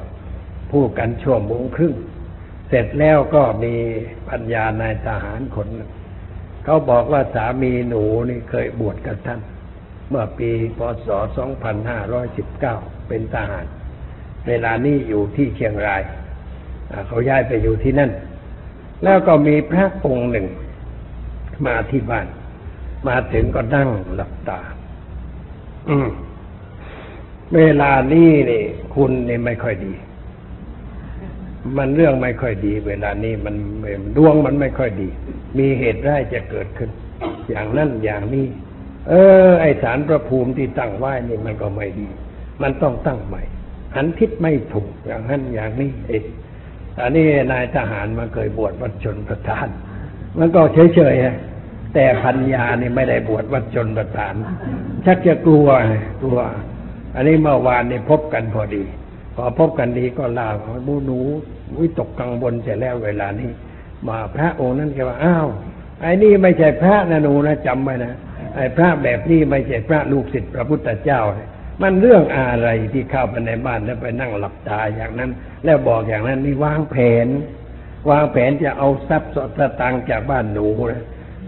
[0.71, 1.93] พูดกันชั่วโมงครึ่ง
[2.69, 3.73] เสร็จแล้วก็มี
[4.29, 5.91] ปัญญานายทหารคนหนึ่ง
[6.63, 9.39] เขาบอกว่าสามีหนูนี่เคยบวชกับท่าน
[10.09, 11.07] เมื่อปีพศ
[11.87, 13.65] 2519 เป็นทหาร
[14.47, 16.01] เวลานี้อยู่ที่เชียงราย
[17.07, 18.11] เขาย้ายไปอยู่ที่นั่น
[19.03, 20.45] แล้วก็มีพระองค์หนึ่ง
[21.65, 22.27] มาที่บ้าน
[23.07, 24.59] มาถึงก็นั่งหลับตา
[25.89, 26.09] อืม
[27.55, 29.93] เวลานี้นี่ คุณนี่ไม่ค่อยดี
[31.77, 33.55] มันเรื่องไม่ค่อยดี เวลานี้มัน
[34.17, 35.09] ดวงมันไม่ค่อยดี
[35.57, 36.89] มีเหตุร้ายจะเกิดขึ้น
[37.49, 38.45] อย่างนั้นอย่างนี้
[39.09, 39.13] เอ
[39.47, 42.07] อ ไอสารประภูมิที่ตั้งไว้นี่มันก็ไม่ดี
[42.61, 43.41] มันต้องตั้งใหม่
[43.95, 46.23] หันทิศไม่ถูกอย่างนั้นอย่างนี้เอง
[46.99, 49.67] อันนี้นายทหารมาเคยบวชวัดชนประธาน
[50.37, 50.61] มันก็
[50.95, 54.33] เฉยๆแต่พัญญานี่ไม่ได้บวชวัดชนประธาน
[55.05, 55.67] ชักจะกลัว
[56.21, 56.39] กลัว
[57.15, 58.83] อันนี้เมื่อวานนี่พบกันพอดี
[59.35, 60.47] พอพบกันดีก็ลา
[60.87, 61.19] บูหนู
[61.79, 63.51] วิตกกังวลเสร็จแล้วเวลานี้
[64.07, 65.47] มาพระองค์นั้นแกว่าอ้าว
[66.01, 68.13] ไอ้นี่ไม่ใช่พระนะหนูนะจำไว้นะ
[68.55, 71.21] ไอ้พระแบบนี้ไม่ใช่พระลูกศิษย์พระพุทธเจ้า
[71.81, 75.31] มันเรื่องอะไรที่เข้าไปในบ้านแล้วไปนั่งหลับตาอย่างนั้น
[75.65, 77.27] แล้วบอกอย่างนั้นนี่วางแผน
[78.09, 81.03] วางแผนจะเอาทรัพย์สตางจากบ้านหนูนะ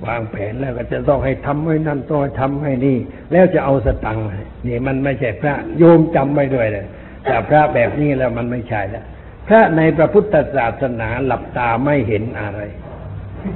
[0.07, 2.97] วางแผนแล้วก็จะต้องให้ทำให้นั่นต้องทำให้นี่
[3.31, 4.25] แล้วจะเอาสตังค์
[4.67, 6.85] นี่มันไม่ใช่พระโยมจำไว้ด้วยเลย
[7.23, 9.05] แต่พระแบบนี้แล้วมันไม่ใช่แล้ว
[9.47, 12.61] พระในพระพุทธศาสนาหลับตาไม่เห็นอะไร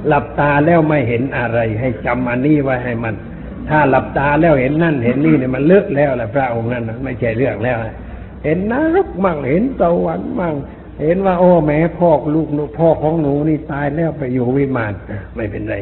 [0.08, 3.14] หลับตาแล้วไม่เห็นอะไร ให้จำอันนี้ไว้ให้มัน
[3.68, 7.78] ถ้าหลับตาแล้วเห็นนั่นเห็นนี่เนี่ยมันเลิกแล้วแหละพระองค์นั้นไม่ใช่เรื่องแล้ว
[8.44, 10.54] เห็นนรกมั่งเห็นตะวันมั่ง
[11.02, 14.92] เห็นว่า โอ้แม่พ่อลูกหนูพ่อของหนูนี่ตายแล้วไปอยู่วิมาน
[15.36, 15.76] ไม่เป็นไร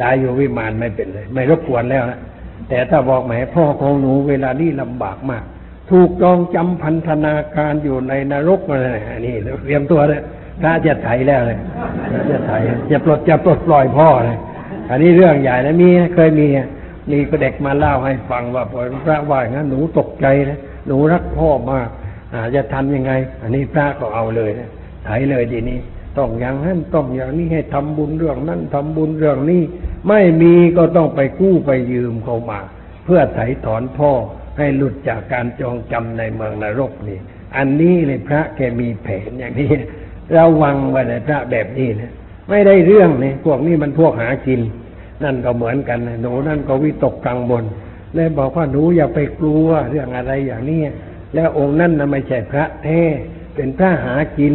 [0.00, 2.20] ตายอยู่วิมานไม่เป็นไร ไม่รบกวนแล้วนะ
[2.68, 5.44] แต่ถ้าบอกแม่พ่อของหนูเวลานี้ลำบากมาก
[5.90, 8.90] ถูกจองจำพันธนาการอยู่ในนรกอะไร
[9.26, 10.20] นี่เตรียมตัวเลย
[10.60, 11.58] พระจะไถแล้วเลย
[12.30, 12.52] จะไถ
[12.90, 14.38] จะปลดจะปลดปล่อยพ่อเลย
[14.90, 16.46] อันนี้เรื่องใหญ่นะมีเคยมี
[17.10, 21.88] มีก็เด็กมาเล่าให้ฟังว่าพอพระว่ายงั้นหนูตกใจนะหนูรักพ่อมาก
[22.32, 24.68] อาจะทำยังไง อันนี้พระก็เอาเลยนะ
[25.04, 25.78] ไถเลยดีนี้
[26.18, 29.62] ต้องอย่างนั้นต้องอย่างนี้ให้ทำบุญเรื่องนั้นทำบุญเรื่องนี้
[30.08, 32.60] ไม่มีก็ต้องไปกู้ไปยืมเขามา
[33.04, 34.12] เพื่อไถถอนพ่อ
[34.58, 37.18] ให้หลุดจากการจองจำในเมืองนรกนี่
[37.56, 39.70] อันนี้เลยพระแกมีแผนอย่างนี้
[40.36, 42.12] ระวังไว้เลยพระแบบนี้นะ
[42.48, 44.60] ไม่ได้เรื่องนี่พวกนี้มันพวกหากิน
[45.24, 47.64] นั่นก็เหมือนกันหนูนั่นก็วิตกกังวล
[48.14, 50.80] เลยบอกว่าหนูอย่าไปกลัวเรื่องอะไรอย่างนี้
[51.34, 53.00] แล้วองค์นั่นนะไม่ใช่พระแท้
[53.54, 54.54] เป็นพระหากิน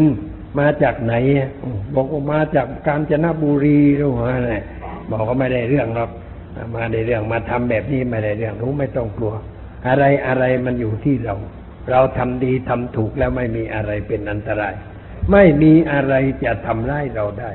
[0.59, 1.13] มาจากไหน
[1.95, 4.53] บอกว่ามาจากกาญจนบุรีหรือว่าอะไร
[5.11, 6.11] บอกว่าไม่ได้เรื่องหรอก
[6.75, 9.33] มาได้เรื่องมาทำแบบนี้ไม่ได้เรื่องหนูไม่ต้องกลัว
[9.87, 11.35] อะไรอะไรมันอยู่ที่เรา
[11.91, 14.73] เราทำดีทำถูกแล้วไม่มีอะไรเป็นอันตราย
[15.31, 16.13] ไม่มีอะไร
[16.43, 17.51] จะทำร้ายเราได้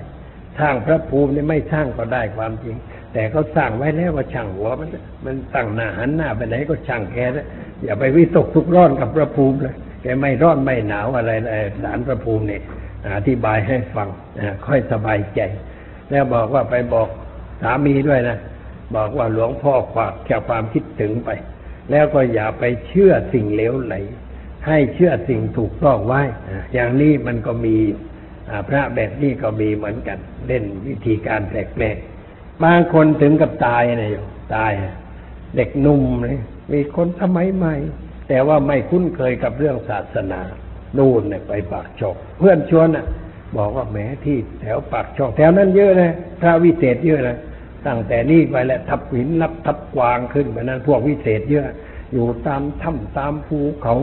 [0.59, 2.77] สร้างพระภูมินี่ไม่สร้างก็ได้ความจริง
[3.13, 4.89] แต่เขาสร้างไว้แล้วว่าช่างหัวมัน
[5.25, 7.47] มันตั้งหน้าหันหน้าไปไหนก็ช่างแกนะ
[7.85, 12.63] อย่าไปวิตกทุกร้อนกับพระภูมิเลยแกไม่ร้อนไม่หนาวอะไรเลยสารพระภูมิเนี่ย
[13.17, 14.09] อธิบายให้ฟัง
[14.67, 15.41] ค่อยสบายใจ
[16.11, 17.09] แล้วบอกว่าไปบอก
[17.63, 18.39] สามีด้วยนะ
[18.97, 21.31] บอกว่าหลวงพ่อฝากแค่ความคิดถึงไป
[21.91, 23.95] แล้วก็อย่าไปเชื่อสิ่งเลวไหล
[24.67, 26.23] ให้เชื่อสิ่งถูกต้องไว้
[26.75, 27.77] อย่างนี้มันก็มี
[28.69, 34.17] พระแบบนี้ก็มีเหมือนกัน เล่นวิธีการแปลกๆบางคนถึงกับตายนะโย
[34.57, 34.73] ตาย
[35.57, 36.39] เด็กนุ่มเลย
[36.73, 37.75] มีคนสมัยใหม่
[38.29, 40.41] แต่ว่าไม่คุ้นเคยกับเรื่องศาสนา
[40.99, 43.07] นู่นเนี่ยไปปากช่องเพื่อนชวนอะ
[43.57, 47.37] บอกว่าแหมที่แถวปากช่องแถวนั้นเยอะนะพระวิเศษเยอะนะ
[47.87, 51.67] ตั้งแต่นี่ไปแหล้วทับหินรับทับกวางขึ้นไปนั้นพวกวิเศษเยอะ
[52.13, 53.95] อยู่ตามถ้ำตามภูเขา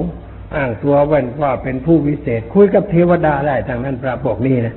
[0.56, 4.76] อ้างตัวว่าว่าเป็นผู้วิเศษ คุยกับเทวดาได้ทางนั้นพระพวกนี้นะ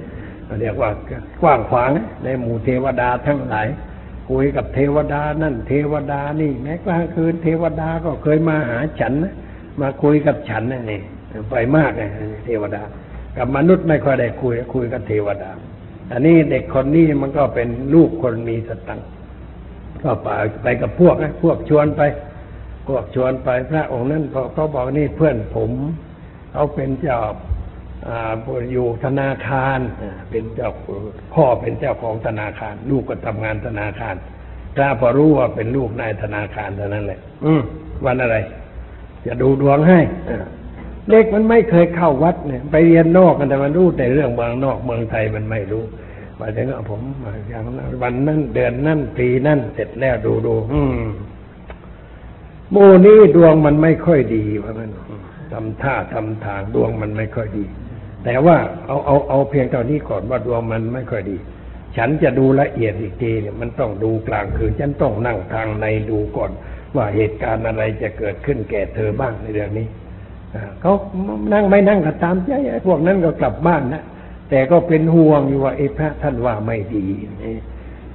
[0.60, 0.90] เรียกว่า
[1.42, 1.90] กว้างขวาง
[2.24, 3.66] ในหมู่เทวดาทั้งหลาย
[4.30, 9.34] คุยกับเทวดานั่น เทวดานี่ แม้กลางคืนเทวดาก็เคยมาหาฉันนะ
[9.80, 11.00] มาคุยกับฉันนะนี่
[11.50, 12.10] ไปมากนะ
[12.46, 12.82] เทวดา
[13.36, 15.50] กับมนุษย์ไม่ค่อยได้คุยคุยกับเทวดา
[16.12, 19.08] อันนี้เด็กคนนี้มันก็เป็นลูกคนมีสตังค์
[20.02, 20.28] ก็ไป
[20.62, 22.00] ไปกับพวกนะพวกชวนไป
[22.88, 24.22] พวกชวนไปพระองค์นั้น
[24.54, 25.70] เขาบอกนี่เพื่อนผม
[26.52, 27.18] เขาเป็นเจ้า
[28.08, 28.32] อ่า
[28.72, 30.70] อยู่ธนาคารอ่าเป็นเจ้า
[31.34, 34.14] พ่อเป็นเจ้าของธนาคาร ลูกก็ทำงานธนาคาร
[34.74, 37.62] พระพอรู้ว่าเป็นลูกนายธนาคารเท่านั้นแหละ อืม
[38.04, 38.36] วันอะไร
[39.26, 40.00] จะดูดวงให้
[41.10, 45.84] เด็กมันไม่เคยเข้าวัดเนี่ย ไปเรียนนอกกันแต่มันรู้แต่เรื่องเมืองนอกเมืองไทยมันไม่รู้
[46.36, 47.62] ไปถึงเอาผมมาอย่าง
[48.02, 51.04] วันนั้นเดือนนั้นปีนั้นเสร็จแล้วดูดูอืม
[52.72, 54.90] โมนี้ดวงมันไม่ค่อยดีว่ามัน
[55.52, 57.64] ทำท่าทำทางดวงมันไม่ค่อยดี
[58.24, 61.36] แต่ว่าเอาเอาเอาเพียงเท่านี้ก่อนว่าดวงมันไม่ค่อยดี
[61.96, 66.50] ฉันจะดูละเอียดอีกทีเนี่ยมันต้องดูกลางคืนฉันต้องนั่งทางในดูก่อน
[66.96, 69.86] ว่าเหตุการณ์อะไรจะเกิดขึ้นแก่เธอบ้างในเรื่องนี้
[70.80, 70.94] เขา
[71.52, 72.50] นั่งไม่นั่งก็ตามใจ
[72.86, 74.02] พวกนั้นก็กลับบ้านนะ
[74.50, 77.06] แต่ก็เป็นห่วงอยู่ว่าไอ้พระท่านว่าไม่ดี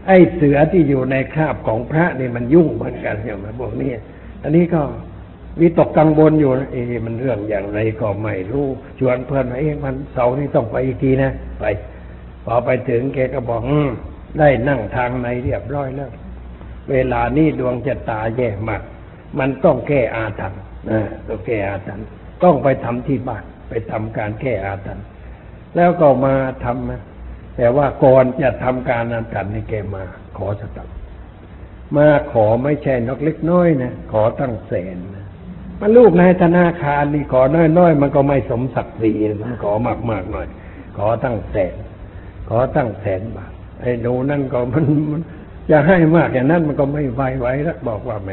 [0.08, 3.92] ไอ้เสือที่อยู่ในคราบของพระเนี่ยมันยุ่งเหมือนกันอย่างพวกนี้
[4.44, 4.82] อันนี้ก็
[5.62, 8.68] วิตกกังวลอยู่เอ๊มันเรื่องอย่างไรก็ไม่รู้
[9.00, 11.64] ชวนเพื่อนมาเองมันเสาร์นี้ต้องไปอีกทีนะไป
[12.46, 13.72] พอไปถึงแกก็บอกอ
[14.40, 16.12] ได้นั่งทางในเรียบร้อยแล้ว
[16.92, 18.82] เวลานี้ดวงชะตาแย่มาก
[19.40, 22.06] มันต้องแก้อาถรรพ์นะต้องแก้อาถรรพ์
[22.44, 25.06] ต้องไปทำที่บ้านไปทำการแก้อาถรรพ์
[25.76, 27.02] แล้วก็มาทำนะ
[27.58, 30.04] แต่ว่าก่อนจะทำการอาถรรพ์นี่แกมา
[30.38, 30.90] ขอสตัง
[31.98, 35.26] มาขอไม่ใช่นกเล็กน้อยนะขอตั้งแสนนะ
[35.80, 37.42] มันลูกนายธนาคารนี่ขอ
[37.78, 39.72] น้อยๆมันก็ไม่สมศักดิ์ศรีนะมันขอ
[40.10, 40.48] มากๆหน่อย
[40.98, 41.76] ขอตั้งแสน
[42.50, 45.22] ขอตั้งแสนบาทไอ้หนูนั่นก็มันมัน
[45.72, 48.32] จะให้มากอย่างนั้นมันก็ไม่ไหวไหวแล้วบอกว่าแหม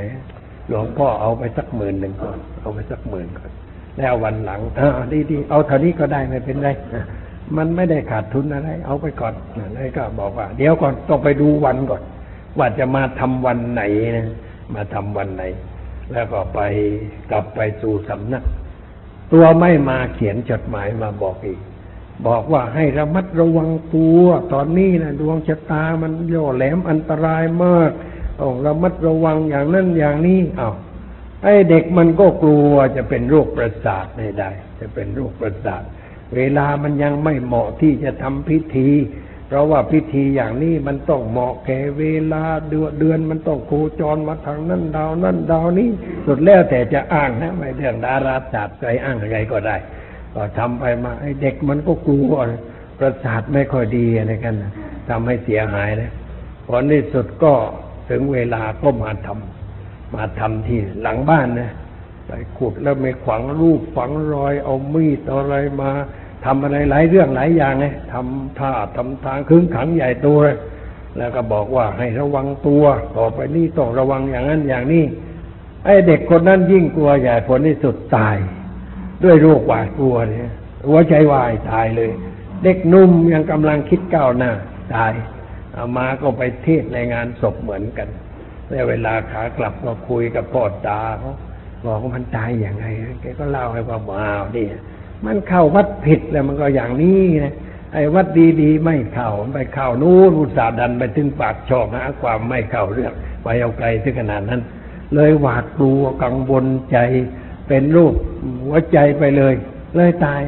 [0.69, 3.51] หลวงพ่อเอาไปสักหมื่นหนึ่งก่อน เอาไปสักหมื่นก่อน
[3.99, 4.89] แล้ววันหลังอ่า
[5.31, 6.69] ดีๆเอาเท่านี้ก็ได้ไม่เป็นไร
[7.57, 9.35] มันไม่ได้ขาดทุนอะไร เอาไปก่อน
[9.75, 12.03] แล้วก็บอกว่า เดี๋ยวก่อนต้องไปดูวันก่อน
[12.59, 13.83] ว่าจะมาทำวันไหน
[14.17, 14.27] นะ
[14.75, 15.43] มาทำวันไหน
[16.13, 16.61] แล้วก็ไป
[17.31, 18.45] กลับไปสู่สำนัก
[19.33, 21.61] ตัวไม่มาเขียนจดหมายมาบอกอีก
[22.27, 27.91] บอกว่าให้ระมัดระวังตัว ตอนนี้นะดวงชะตามันโย่แหลมอันตรายมาก
[28.41, 30.75] ต้องระมัดระวังอย่างนั้นอย่างนี้อ้าว
[31.43, 35.83] ไอ้เด็กมันก็กลัวจะเป็นโรคประสาทไม่ได้ จะเป็นโรคประสาท
[36.37, 38.89] เวลามันยังไม่เหมาะที่จะทำพิธี
[39.49, 45.89] เพราะว่าพิธีอย่างนี้มันต้องเหมาะแก่เวลาเดือนเดือนมันต้องโคจรมาทางนั้นดาวนั่นดาวนี้
[46.27, 49.77] สุดแล้วแต่จะอ้างนะไม่เรื่องดาราศาสตร์ใครอ้างอะไรก็ได้
[50.35, 52.35] ก็ทำไปมาไอ้เด็กมันก็กลัว
[52.99, 54.73] ประสาทไม่ค่อยดีอะไรกันนะ
[55.09, 56.13] ทำให้เสียหายนะ
[56.67, 57.53] ผลที่สุดก็
[58.11, 59.56] ถึงเวลาก็มาทำ
[60.15, 61.73] มาทำที่หลังบ้านนะ
[62.27, 65.91] ไปขุดแล้วไม่ขวางรูปฝังรอยเอามีดอะไรมา
[66.45, 70.57] ทำอะไรหลายเรื่องหลายอย่างไงทำท่าทำทางคึ้งขังใหญ่โตเลย
[71.19, 72.85] แล้วก็บอกว่าให้ระวังตัว
[73.17, 75.05] ต่อไปนี้ต้องระวังอย่างนั้นอย่างนี้
[75.85, 78.37] ไอ้เด็กคนนั้นยิ่งกลัวใหญ่ผลที่สุดตาย
[79.25, 80.53] ด้วยโรคหวาดกลัวเนี่ย
[80.87, 82.11] หัวใจวายตายเลย
[82.65, 84.53] เด็กนุ่มยังกำลังคิดก้าวหน้า
[84.95, 85.13] ตาย
[85.73, 88.09] เอามาก็ไปเทศในงานศพเหมือนกัน
[88.71, 91.33] แล้วเวลาขากลับก็คุยกับพ่อตาเขา
[91.87, 92.87] บอกว่ามันตายอย่างไร
[93.21, 94.67] แกก็เล่าให้ฟังว่าอ้าวนี่
[95.27, 97.55] มันเข้าวัดผิดแล้วมันก็อย่างนี้นะ
[97.93, 98.27] ไอ้วัด
[98.63, 104.61] ดีๆไม่เข้ามันไปเข้านู้นอุตส่าห์ดันไปถึงปากช่องหาความไม่เข้าเรื่องไปเอาไกลถึงขนาดนั้น
[105.15, 106.99] เลยหวาดกลัวกังวลใจ
[107.69, 108.15] เป็นรูป
[108.65, 109.55] หัวใจไปเลย
[109.97, 110.43] เลยตาย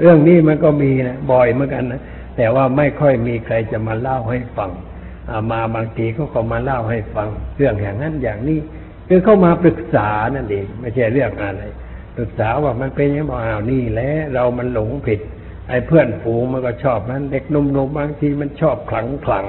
[0.00, 2.00] เรื่องนี้มันก็มีนะบ่อยเหมือนกันนะ
[2.36, 8.58] แต่ว่าไม่ค่อยมีใครจะมาเล่าให้ฟังามาบางทีเขาก็มาเล่าให้ฟังเรื่องอย่างนั้นอย่างนี้
[9.08, 11.62] คือเข้ามาปรึกษานั่นเองไม่ใช่เรื่องอะไร
[12.16, 15.20] ปรึกษาว่ามันเป็นอยังไงอ้าวนี่แหละเรามันหลงผิด
[15.68, 19.46] ไอ้เพื่อนฝูงมันก็ชอบนั้น เด็กนุ่มๆบางทีมันชอบขลังขลัง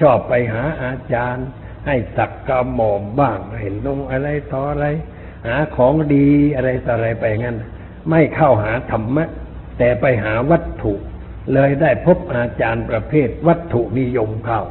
[0.00, 1.46] ชอบไปหาอาจารย์
[1.86, 4.86] ให้สักกระหม่อมบ้างเห็นนงอะไรต่ออะไร
[5.46, 7.58] หาของดีอะไรต่ออะไรไปงั้น
[8.10, 9.24] ไม่เข้าหาธรรมะ
[9.78, 10.92] แต่ไปหาวัตถุ
[11.54, 14.62] เลยได้พบอาจารย์ประเภทวัตถุนิยมเข้า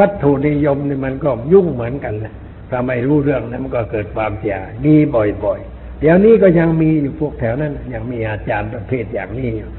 [0.00, 2.34] วัตถุนิยมนี่มันก็ยุ่งเหมือนกันแหละ
[2.70, 9.70] ถ้าไม่รู้เรื่องนั้นมันก็เกิดความเสียหายมีบ่อยๆ เดี๋ยวนี้ก็ยังมีอยู่พวกแถวนั้น ยังมีอาจารย์ประเภทอย่างนี้อยู่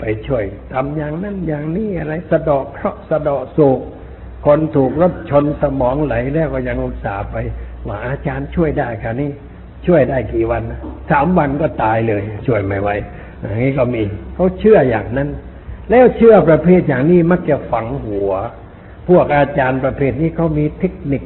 [0.00, 3.80] ไปช่วยทำอย่างนั้นอย่างนี้อะไรสะดาะเคราะห์สะดาะโศก
[4.46, 7.36] คนถูกรถชนสมองไหลแล้วก็ยังอุตส่าห์ไป
[7.86, 9.30] ว่าอาจารย์ช่วยได้ค่ะนี่
[9.86, 10.62] ช่วยได้กี่วัน
[11.10, 12.88] สามวันก็ตายเลย ช่วยไม่ไหว
[13.40, 14.02] อย่างนี้ก็มี
[14.34, 15.28] เขาเชื่ออย่างนั้น
[15.90, 18.30] แล้วเชื่อประเภทอย่างนี้มักจะฝังหัว
[19.08, 21.22] พวกอาจารย์ประเภทนี้เขามีเทคนิค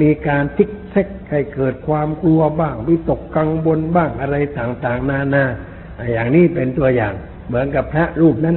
[0.00, 5.44] มีการทิกเซ็กให้เกิดความกลัวบ้าง วิตกกังวลบ้างอะไรต่างๆ นานา
[6.12, 7.14] อย่างนี้เป็นตัวอย่าง
[7.48, 8.56] เหมือนกับพระรูปนั้น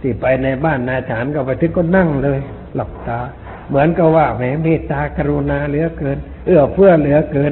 [0.00, 2.40] ที่ไปในบ้านนายฐานก็ไปถึงก็นั่งเลย
[2.74, 3.20] หลับตา
[3.68, 7.50] เหมือนกับว่าแหมเมตตากรุณาเหลือเกิน เอื้อเฟื้อเหลือเกิน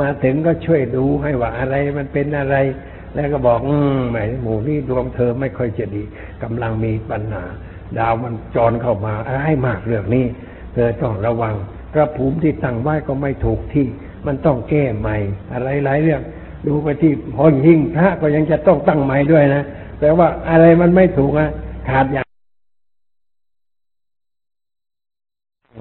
[0.00, 2.56] มาถึงก็ช่วยดูให้ว่าอะไรมันเป็นอะไร
[3.14, 6.02] แล้วก็บอก อืมหมหมู่นี้ดวงเธอไม่ค่อยจะดี
[6.42, 7.44] กำลังมีปัญหา
[7.98, 9.12] ดาวมันจรเข้ามา
[9.44, 10.24] ให้มากเรื่องนี้
[10.74, 11.54] เธอต้องระวัง
[11.92, 13.86] พระภูมิที่ตั้งไว้ก็ไม่ถูกที่
[14.26, 15.16] มันต้องแก้ใหม่
[15.52, 16.22] อะไรหลายเรื่อง
[16.66, 19.62] ดูไปที่พอยิ่งพระก็ยังจะต้องตั้งใหม่ด้วยนะ
[19.98, 21.50] แปลว่าอะไรมันไม่ถูกอะ
[21.88, 22.26] ขาดอย่าง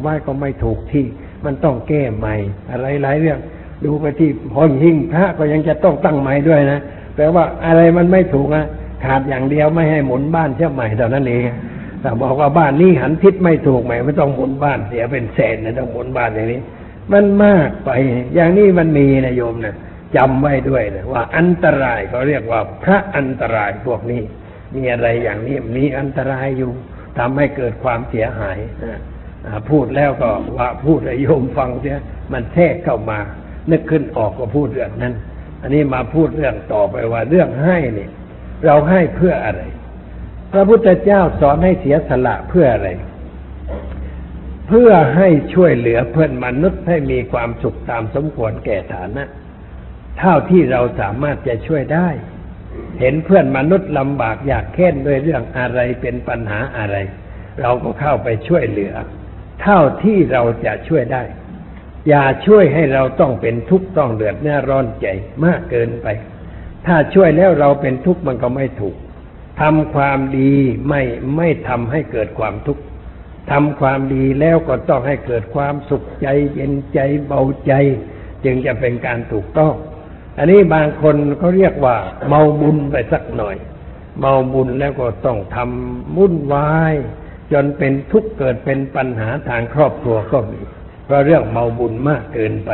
[0.01, 1.05] ไหว้ก็ไม่ถูกที่
[1.45, 2.35] มันต้องแก้ใหม่
[2.71, 3.39] อะไรหลายเรื่อง
[3.85, 6.79] ดูไปที่พอยิ่งพระก็ยังจะต้องตั้งใหม่ด้วยนะ
[7.15, 8.65] แปลว่าอะไรมันไม่ถูกอะ
[9.03, 11.43] ขาดอย่างเดียวไม่ให้หมุนบ้านเช่าใหม่เท่านั้นเอง
[12.01, 16.61] แต่บอกว่าบ้านนี้หันทิศไม่ถูกไหมไม่ต้องหมุนบ้านเสียเป็นแสนนะต้องหมุนบ้านอย่างนี้
[17.11, 17.89] มันมากไป
[18.35, 19.75] อย่างนี้มันมีนะโยมนะ
[20.15, 24.21] จำไว้ด้วยนะว่าอันตรายเขาเรียกว่าพระอันตรายพวกนี้
[24.75, 26.71] มีอะไรอย่างนี้มีอันตรายอยู่
[27.17, 28.99] ทำให้เกิดความเสียหายนะ
[29.69, 31.97] พูดแล้วก็ว่าพูดให้โยมฟังเสีย
[32.33, 33.19] มันแทรกเข้ามา
[33.71, 35.13] นึกขึ้นออกก็พูดเรื่องนั้น
[35.61, 38.09] อันนี้มาพูดเรื่องต่อไปว่าเรื่องให้เนี่ย
[38.65, 39.61] เราให้เพื่ออะไร
[40.51, 42.89] พระพุทธเจ้าสอนให้เสียสละเพื่ออะไร
[44.67, 49.23] เพื่อให้ช่วยเหลือเพื่อนมนุษย์ให้มีความสุขตามสมควรแก่ฐานะ
[50.19, 52.09] เท่าที่เราสามารถจะช่วยได้
[52.99, 56.97] เห็นเพื่อนมนุษย์ลำบากอยากแค้นด้วยเรื่องอะไรเป็นปัญหาอะไร
[57.61, 58.93] เราก็เข้าไปช่วยเหลือ
[59.61, 61.23] เท่าที่เราจะช่วยได้
[62.09, 65.07] อย่าช่วยให้เราต้องเป็นทุกข์ต้องเดือดเนื้อร้อนใจ
[65.45, 66.07] มากเกินไป
[66.85, 68.95] ถ้าช่วยแล้วเราเป็นทุกข์มันก็ไม่ถูก
[69.61, 70.53] ทำความดี
[70.89, 71.01] ไม่
[71.35, 72.83] ไม่ทำให้เกิดความทุกข์
[73.51, 77.73] ทำความดีแล้วก็ต้องให้เกิดความสุขใจเย็นใจเบาใจ
[78.43, 79.73] จึงจะเป็นการถูกต้อง
[80.37, 81.95] อันนี้บางคนเขาเรียกว่า
[82.27, 83.55] เมาบุญไปสักหน่อย
[84.19, 86.95] เมาบุญแล้วก็ต้องทำวุ่นวาย
[87.51, 90.61] จนเป็นทุกข์เกิดเป็นปัญหาทางครอบครัวก็มี
[91.05, 92.71] เพราะเรื่องเมาบุญมากเกินไป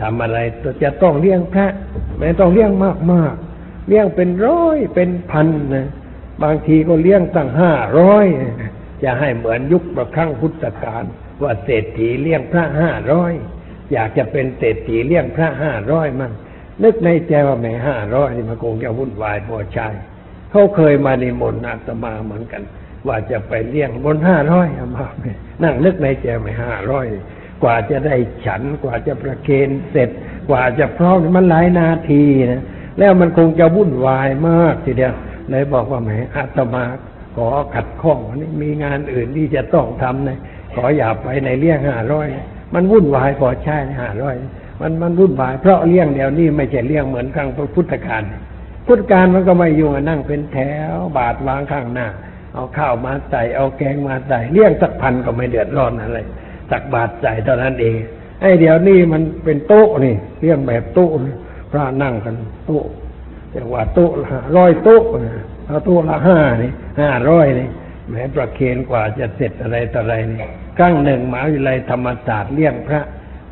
[0.00, 0.38] ทำอะไร
[0.82, 1.66] จะต้องเลี้ยงพระ
[2.18, 3.34] ไม่ต้องเลี้ยงมากมาก
[3.88, 5.88] เลี้ยงเป็นร้อยเป็นพันนะ
[6.42, 8.26] บางทีก็เลี้ยงตั้งห้าร้อย
[9.02, 11.04] จะให้เหมือนยุคประครั้งพุทธกาล
[11.42, 13.32] ว่าเศรษฐีเลี้ยงพระห้าร้อย
[13.92, 16.32] อยากจะเป็นเศรษฐีเลี้ยงพระห้าร้อยมั่ง
[16.84, 19.88] นึกในใจว่าแม่ห้าร้อยนี่มันคงจะวุ่นวายพอใช่
[20.50, 22.62] เขาเคยมาในมนต์อาตมาเหมือนกัน
[23.06, 25.06] ว่าจะไปเลี้ยงบนห้าร้อยมา
[25.62, 27.06] นั่งนึกในใจไม่ห้าร้อย
[27.62, 30.10] กว่าจะได้ฉันกว่าจะประเคนเสร็จ
[30.50, 32.22] กว่าจะพร้อมมันหลายนาที
[32.52, 32.62] นะ
[32.98, 35.14] แล้วมันคงจะวุ่นวายมากทีเดียว
[35.50, 36.84] เลยบอกว่าแหมอาตมา
[37.36, 40.38] ขอขัดข้องวันนี้มีงานอื่นที่จะต้องทำนะ
[40.74, 42.26] ขออย่าไปในเลี้ยงห้าร้อย
[42.74, 44.34] มันวุ่นวายพอใช่ห้าร้อย
[44.80, 48.22] มันมันวุ่นวายเพราะเลี้ยงเดี๋ยวนี้ไม่ใช่เลี้ยงเหมือนครั้งพุทธกาล
[48.86, 50.58] พุทธกาลมันก็ไม่ยุ่งนั่งเป็นแถ
[50.92, 52.06] วบาทวางข้างหน้า
[52.54, 56.18] เอาข้าวมาใส่เอาแกงมาใส่เลี้ยงสักพันก็ไม่เดือดร้อนอะไร
[56.70, 57.98] สักบาทใส่เท่านั้นเอง
[58.40, 61.10] ไอ้เดี๋ยวนี้มันเป็นโต๊ะนี่เลี้ยงแบบโต๊ะ
[61.70, 62.34] พระนั่งกัน
[62.66, 62.84] โต๊ะ
[63.58, 64.12] เรียกว่าโต๊ะ
[64.56, 65.02] ร้อยโต๊ะ
[65.66, 67.68] เอาโต๊ะละห้านี่ห้าร้อยนี่
[68.10, 70.38] แม้ประเคนกว่าจะเสร็จอะไรต่ออะไรนี่
[70.78, 73.00] ครั้งหนึ่งมหาวิทยาลัยธรรมศาสตร์เลี้ยงพระ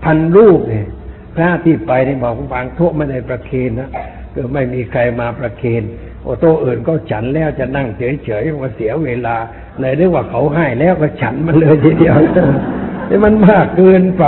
[0.04, 0.86] พันรูปเนี่ย
[1.36, 3.90] พระที่ไปนี่บอกบางโต๊ะไม่ได้ประเคนนะ
[4.34, 5.82] ก็ไม่มีใครมาประเคน
[6.22, 7.88] โอโต๊ะอื่นก็ฉันแล้วจะนั่ง
[8.24, 9.36] เฉยๆว่าเสียเวลา
[9.80, 12.16] เลยเรียกว่าเขาให้แล้วก็ฉันมันเลยทีเดียว
[13.08, 14.24] นี่มันมากเกินไป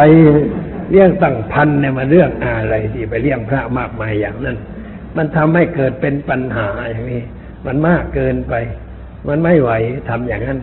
[0.90, 4.56] เลี้ยงตั้งพันเนี่ยมันเรื่องอะไรที่ไปเลี้ยงพระมากมายอย่างนั้น
[5.18, 7.22] มันทำให้เกิดเป็นปัญหาอย่างนี้
[7.66, 8.54] มันมากเกินไป
[9.28, 9.70] มันไม่ไหว
[10.08, 10.58] ทำอย่างนั้น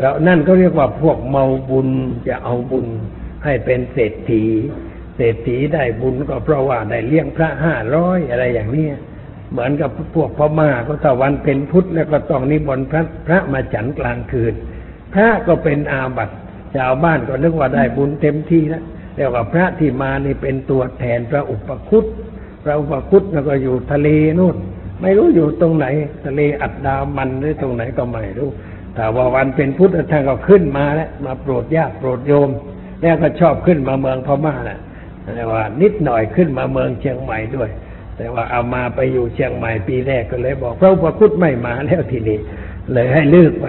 [0.00, 1.88] แล้วนั่นก็เรียกว่าพวกเมาบุญ
[2.28, 2.86] จะเอาบุญ
[3.44, 4.44] ให้เป็นเศรษฐี
[5.16, 8.86] เศรษฐีได้บุญก็เพราะว่าได้เลี้ยงพระห้าร้อยอะไรอย่างนี้
[9.50, 14.54] เหมือนกับพวกพม่าก็ตะวันเป็นพุทธแล้วก็ต้องนิมนต์พระพระมาฉันกลางคืน
[15.14, 16.34] พระก็เป็นอาบัติ
[16.76, 18.84] ชาวบ้านก็นึกว่าได้บุญเต็มที่แล้ว
[19.16, 22.04] เรียกว่าพระที่มานี่เป็นตัวแทนพระอุปคุต
[22.66, 24.08] พระอุปคุตแล้วก็อยู่ทะเล
[24.38, 24.56] นู่น
[25.02, 25.86] ไม่รู้อยู่ตรงไหน
[26.24, 28.50] ทะเลอัดดามันหรือตรงไหนก็ไม่รู้
[28.96, 32.48] แต่ว่าวันเป็นพุทธท่านก็ขึ้นมาแล้วมาโปรดญาติโปรดโยม
[33.00, 34.78] แล้วก็ชอบขึ้นมาเมืองพม่าน่ะ
[35.36, 37.70] แต่ว่านิดหน่อยขึ้นมาเมืองเชียงใหม่ด้วย
[38.16, 42.38] แต่ว่าเอามาไปอยู่เชียงใหม่ปีแรกก็เลยบอกพระอุปคุตไม่มาแล้วทีนี้
[42.92, 43.66] เลยให้เลือกไป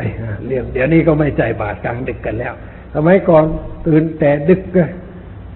[0.47, 2.53] เรื่องเดี๋ยวนี้ก็ไม่ใจบาตรกลางดึกกันแล้ว
[2.95, 3.45] สมัยก่อน
[3.85, 4.83] ตื่นแต่ดึกก็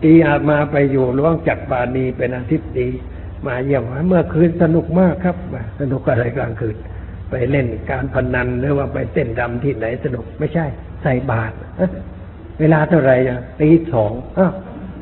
[0.03, 2.87] ตีอาจมาไปอยู่หลวงจักรบานีเป็นอาทิตย์ดี
[3.47, 5.35] มาเยี่ยมเมื่อคืนสนุกมากครับ
[5.79, 6.75] สนุกอะไรกลางคืน
[7.29, 10.65] ไปเล่นการพนันหรือว่าไปเต้นรำที่ไหนสนุกไม่ใช่
[11.01, 11.55] ใส่บาตร
[12.59, 14.53] เวลาเท่าไหร่อะตีสองอ้าว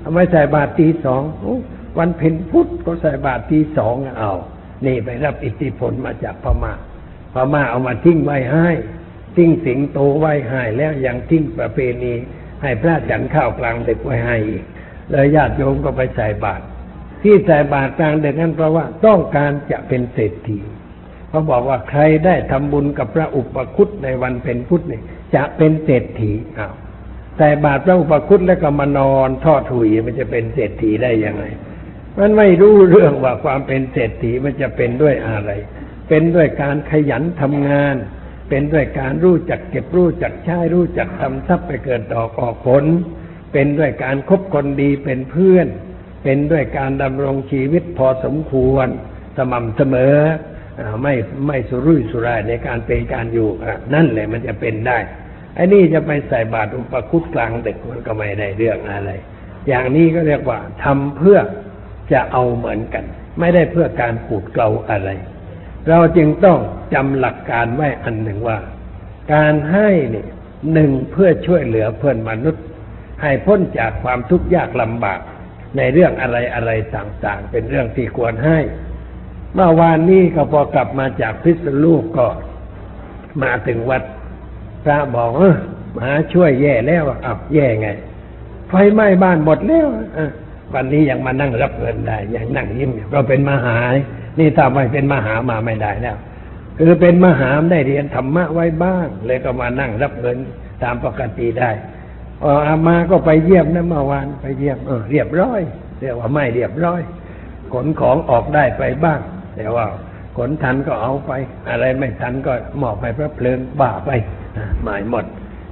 [0.04, 1.46] ทำไมใส่บาตรตีสองอ
[1.98, 4.34] วันเพ็ญพุธก็ใส่บาตรตีสองอะเอา
[4.86, 6.74] นี่ไปรับอิทธิพลมาจากพม่า
[7.34, 8.68] พม่าเอามาทิ้งไว้ให้
[9.36, 12.14] ทิ้งสิงโตไว้ให้แล้วยังทิ้งประเพณี
[12.62, 14.64] ให้พระฉันข้าวกลางเดึกไว้ให้อีก
[15.12, 16.64] เลยญาติโยมก็ไปใส่บาตร
[17.24, 20.60] ที่ใส่บาตรกลางเดึกนั้นเพราะว่าต้องการจะเป็นเศรษฐี
[21.30, 25.04] เขาบอกว่าใครได้ทำบุญกับพระอุปคุตในวันเพ็ญพุธเนี่ย
[25.36, 26.74] จะเป็นเศรษฐีอ้าว
[27.38, 31.44] แต่บาตรพระอุปคุตแล้วก็มานอนทอดถุยมันจะเป็นเศรษฐีได้ยังไง
[32.20, 35.52] มันไม่รู้เรื่องว่าความเป็นเศรษฐีมันจะเป็นด้วยอะไร
[36.10, 37.96] เป็นด้วยการขยันทำงาน
[38.50, 42.84] เป็นด้วยการรู้จักเก็บรู้จักใช้รู้จักทำทรัพย์ไปเกิดดอกออกผล
[43.54, 45.68] เป็นด้วยการคบคนดีเป็นเพื่อน
[46.24, 48.88] เป็นด้วยการดำรงชีวิตพอสมควร
[49.38, 50.16] สม่ำเสมอ
[51.04, 51.14] ไม่
[51.48, 53.50] ไม่สุรุ่ยสุร่ายในการเป็นการอยู่
[53.94, 54.98] นั่นแหละมันจะเป็นได้
[55.56, 59.12] ไอ้นี่จะไปใส่บาตรอุปคุตกลางเด็กมันก็ไม่ได้เรื่องอะไร
[59.68, 61.40] อย่างนี้ก็เรียกว่าทำเพื่อ
[62.12, 63.04] จะเอาเหมือนกัน
[63.40, 65.10] ไม่ได้เพื่อการขูดเกลาอะไร
[65.90, 66.60] เราจึงต้อง
[66.94, 68.60] จำหลักการไว้อันหนึ่งว่า
[69.34, 70.28] การให้เนี่ย
[70.74, 72.64] หนึ่งเพื่อช่วยเหลือเพื่อนมนุษย์
[73.22, 75.20] ให้พ้นจากความทุกข์ยากลำบาก
[75.78, 78.60] ในเรื่องอะไรอะไรต่างๆ เป็นเรื่องที่ควรให้
[79.54, 82.26] เมื่อวานนี้ก็พอกลับมาจากพิษณุโลกก็
[83.44, 84.04] มาถึงวัด
[84.84, 85.56] พระบอกเออ
[86.00, 87.90] มาช่วยแย่แล้วอ้าวแย่ไง
[88.70, 89.88] ไฟไหม้บ้านหมดแล้ว
[90.74, 93.78] วันนี้ยังมานั่งรับเงินได้ยังนั่งยิ้มอยู่เราเป็นมหา
[94.40, 96.18] นี่ถ้าไม่เป็นมหามาไม่ได้แล้ว
[96.78, 100.38] คือเป็นมหาได้เรียนธรรมะไว้บ้างเลยก็มานั่งรับเงิน
[100.84, 101.70] ตามปกติได้
[102.44, 105.62] อออามาก็ไปเยี่ยมนะเมื่อวานไปเยี่ยมเออเรียบร้อย
[106.00, 107.02] เรียกว่าไม่เรียบร้อย
[107.74, 109.20] ขนของออกได้ไปบ้าง
[109.58, 109.86] แต่ว่า
[110.38, 111.32] ขนทันก็เอาไป
[111.70, 114.10] อะไรไม่ทันก็หมอบให้พระเพลิงบ้าไป
[114.84, 115.26] หมายหมด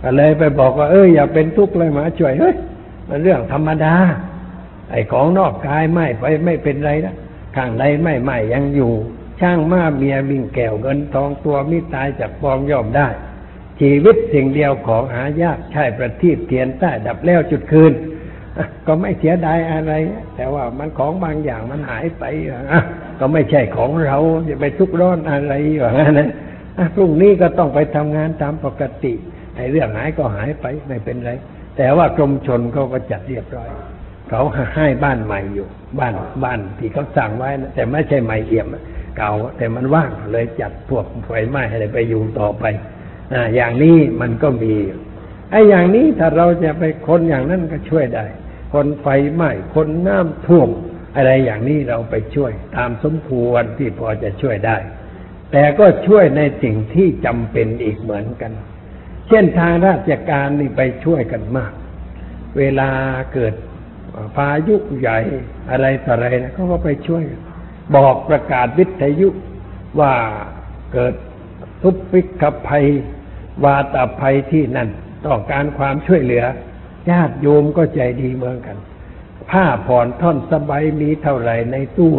[0.03, 2.55] ก็เลยไปบอกว่าเอออย่าเป็นทุกข์เลยมาช่วยเฮ้ย
[3.09, 3.95] มันเรื่องธรรมดา
[4.91, 7.15] ไอ้ของนอกกายไหม้ไปไม่เป็นไรนะ
[7.55, 8.93] ข้างในไม่ไหม้ยังอยู่
[9.39, 13.07] ช่างมาเมียวิ่งแก้วเงินทองตัวมิตายจากปองย่อมได้
[13.81, 17.93] ชีวิตสิ่งเดียวของหายากใช่ประทีปเทียนใต้ดับแล้วจุดคืน
[18.87, 19.93] ก็ไม่เสียดายอะไร
[20.35, 22.23] แต่ว่ามันของบางอย่างมันหายไป
[23.19, 24.17] ก็ไม่ใช่ของเรา
[24.49, 26.29] จะไปทุกข์ร้อนอะไรอย่างนั้นนะ
[26.95, 29.13] พรุ่งนี้ก็ต้องไปทำงานตามปกติ
[29.55, 31.31] ไอ้เรื่องหายก็หายไปไม่เป็นไร
[31.77, 33.69] แต่ว่ากรมชนเขาก็จัดเรียบร้อย
[34.29, 34.41] เขา
[34.75, 35.67] ให้บ้านใหม่อยู่
[35.99, 36.13] บ้าน
[36.43, 38.67] บ้านที่เขาสั่งไว้นะแต่ไม่ใช่ใหม่เอี่ยม
[39.17, 42.65] เก่าแต่มันว่างเลยจัดพวกไฟไหม้ให้ไปอยู่ต่อไป
[43.33, 44.75] อ่าอย่างนี้มันก็มี
[45.51, 48.25] ไอ้อย่างนี้ถ้าเราจะไปคนอย่างนั้นก็ช่วยได้
[48.73, 50.69] คนไฟไหม้คนน้ำท่วม
[51.15, 54.77] อะไรอย่างนี้เราไปช่วย ตามสมควรที่พอจะช่วยได้
[55.51, 58.51] แต่ก็ช่วยในสิ่งที่จำเป็นอีกเหมือนกัน
[59.27, 61.73] เช่นทางราชการนี่ไปช่วยกันมาก
[62.57, 62.89] เวลา
[63.33, 63.53] เกิด
[64.35, 65.19] พายุใหญ่
[65.71, 67.23] อะไรต่ออะไรนะเขาก็ไปช่วย
[67.95, 69.29] บอกประกาศวิทยุ
[69.99, 70.13] ว่า
[70.93, 71.13] เกิด
[71.81, 72.85] ทุพพิกภัย
[73.63, 74.89] วาตภัยที่นั่น
[75.25, 76.43] ต้องการความช่วยเหลือ
[77.09, 78.77] ญาติโยมก็ใจดีเหมือนกัน
[79.51, 82.13] ผ้าผ่อนท่อนสบายมีเท่าไหร่ในตู้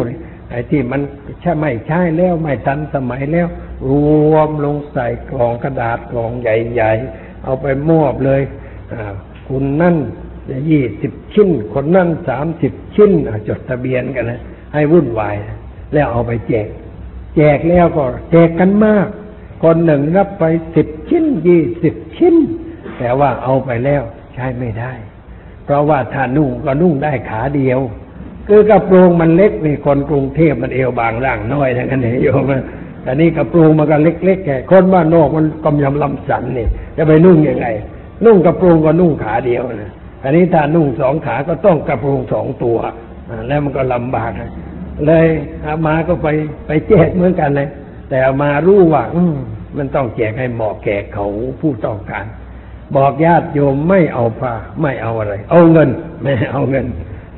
[0.49, 1.01] ไอ้ที่มัน
[1.41, 3.47] ใช่ไม่ใช่แล้วไม่ทันสมัยแล้ว
[3.89, 3.91] ร
[4.33, 8.41] วมลงใส่กล่องกระดาษกล่องใหญ่ๆ เอาไปมอบเลย
[9.47, 9.95] คุณนั่น
[10.71, 13.11] ยี่สิบชิ้น คนนั่นสามสิบชิ้น
[13.47, 14.41] จดทะเบียนกันนะ
[14.73, 15.35] ให้วุ่นวาย
[15.93, 16.67] แล้วเอาไปแจก
[17.35, 19.07] แจกแล้วก็แจกกันมาก
[19.63, 20.43] คนหนึ่งรับไป
[20.75, 22.35] สิบชิ้นยี่สิบชิ้น
[22.99, 24.01] แต่ว่าเอาไปแล้ว
[24.33, 24.91] ใช้ไม่ได้
[25.65, 27.79] เพราะว่าถ้านุ่งก็นุ่งได้ขาเดียว
[28.47, 32.63] คือกระโปรงมันเล็กนี่คนกรุงเทพมันเอวบางร่างน้อยทั้งนั้นเองโยมนะ
[33.03, 37.67] แต่นี่กระโปรงมันก็เล็กๆแค่คนบ้านนอกมันกำยำลำสันนี่จะไปนุ่งยังไง
[38.25, 39.91] นุ่งกระโปรงก็นุ่งขาเดียวนะ
[40.23, 42.77] อันนี้ถ้านุ่งสองขาก็ต้องกระโปรงสองตัว
[43.47, 44.31] แล้วมันก็ลำบาก
[45.07, 45.27] เลย
[45.65, 46.27] อามาก็ไป
[46.67, 47.67] ไปแจกเหมือนกันเลย
[48.09, 49.35] แต่อามารู้ว่าอืม
[49.77, 51.27] มันต้องแจกให้เหมาะแก่เขา
[51.61, 52.25] ผู้ต้องการ
[52.95, 55.89] บอกญาติโยมไม่เอาผ้าไม่เอาอะไร เอาเงิน
[56.23, 56.85] ไม่เอาเงิน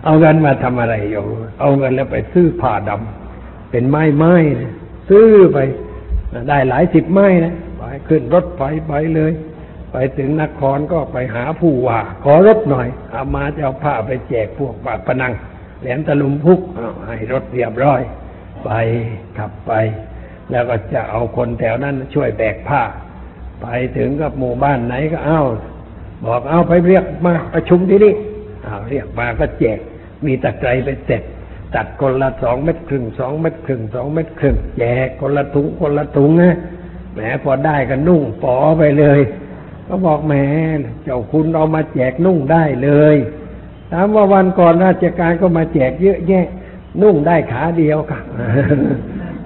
[0.05, 1.27] เอาเงินมาทำอะไรโยม
[1.59, 4.73] เอาเงินแล้วไปซื้อผ้าดำเป็นไม้ไม้นะ
[5.09, 5.57] ซื้อไป
[6.49, 9.31] ได้หลายสิบไม้นะไปขึ้นรถไฟไปเลย
[9.91, 15.33] ไปถึงนครก็ไปหาผู้ว่า ขอรถหน่อยเอามาจะเอาผ้าไปแจกพวกปากพนัง
[15.81, 18.01] แหลมตะลุมพุกอ้าวให้รถเรียบร้อย
[18.65, 18.69] ไป
[19.37, 19.71] ขับไป
[20.51, 22.81] แล้วก็จะเอาคนแถวนั้นช่วยแบกผ้า
[23.61, 23.65] ไป
[23.97, 25.41] ถึงกับหมู่บ้านไหนก็เอ้า
[26.25, 28.13] บอกเอาไปเรียกมาประชุมที่นี่
[28.63, 29.79] เอาเรียกมาก็แจก
[30.25, 31.23] มีตะไคร้ไปเสร็จ
[31.75, 36.55] ตัดคนละสองเม็ดครึ่งสองเม็ดครึ่งสองเม็ดครึ่งแจกคนละถุงคนละถุงนะ
[37.13, 39.19] แหมพอได้ก็นุ่งปอไปเลย
[39.87, 40.33] ก็บอกแหม
[41.03, 43.15] เจ้าคุณเอามาแจกนุ่งได้เลย
[43.91, 46.45] ถามว่าวันก่อนราชการก็มาแจกเยอะแยะ
[47.01, 48.19] นุ่งได้ขาเดียวค่ะ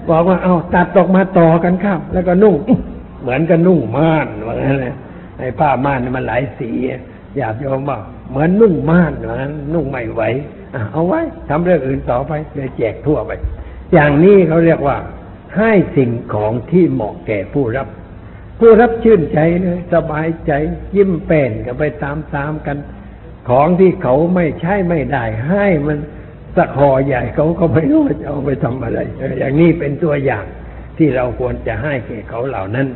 [0.10, 2.56] บอกว่าเอาตัดออกมาต่อกันครับ แล้วก็นุ่ง
[3.22, 4.94] เหมือนกับนุ่งม่านว่างั้นเลย
[5.38, 6.72] ไอ้ผ้าม่านมันหลายสี
[7.38, 10.22] อยากโยมบอกเหมือนนุ่งม่านว่างั้นนุ่งไม่ไหว
[10.92, 13.32] เอาไว้ทำเรื่องอื่นต่อไปเลยแจกทั่วไป
[13.94, 14.98] อย่างนี้เขาเรียกว่า
[15.58, 17.88] ให้สิ่งของที่เหมาะแก่ผู้รับ
[18.60, 20.52] ผู้รับชื่นใจเลยสบายใจ
[20.96, 22.78] ยิ้มแป้นกันไปตามๆกัน
[23.50, 25.98] ของที่เขาไม่ใช่ไม่ได้ ให้มัน
[26.58, 29.00] สักหอใหญ่เขาก็ไม่รู้จะเอาไปทำอะไร
[29.40, 30.46] อย่างนี้เป็นตัวอย่าง
[30.98, 32.88] ที่เราควรจะให้แก่เขาเหล่านั้น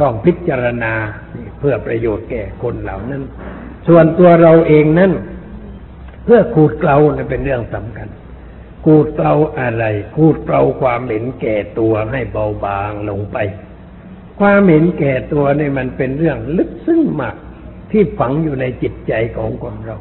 [0.00, 0.92] ต้องพิจารณา
[1.58, 3.22] เพื่อประโยชน์แก่คนเหล่านั้น
[3.88, 5.12] ส่วนตัวเราเองนั้น
[6.24, 8.08] เพื่อขูดเกลาเนี่ยเป็นเรื่องสำคัญ
[8.84, 9.84] ขูดเกลาอะไร
[10.16, 13.36] ขูดเกลาความเห็นแก่ตัวให้เบาบางลงไป
[14.40, 17.36] ความเห็นแก่ตัวนี่มันเป็นเรื่องลึกซึ้งมาก
[17.90, 19.98] ที่ฝังอยู่ในจิตใจของคนเรา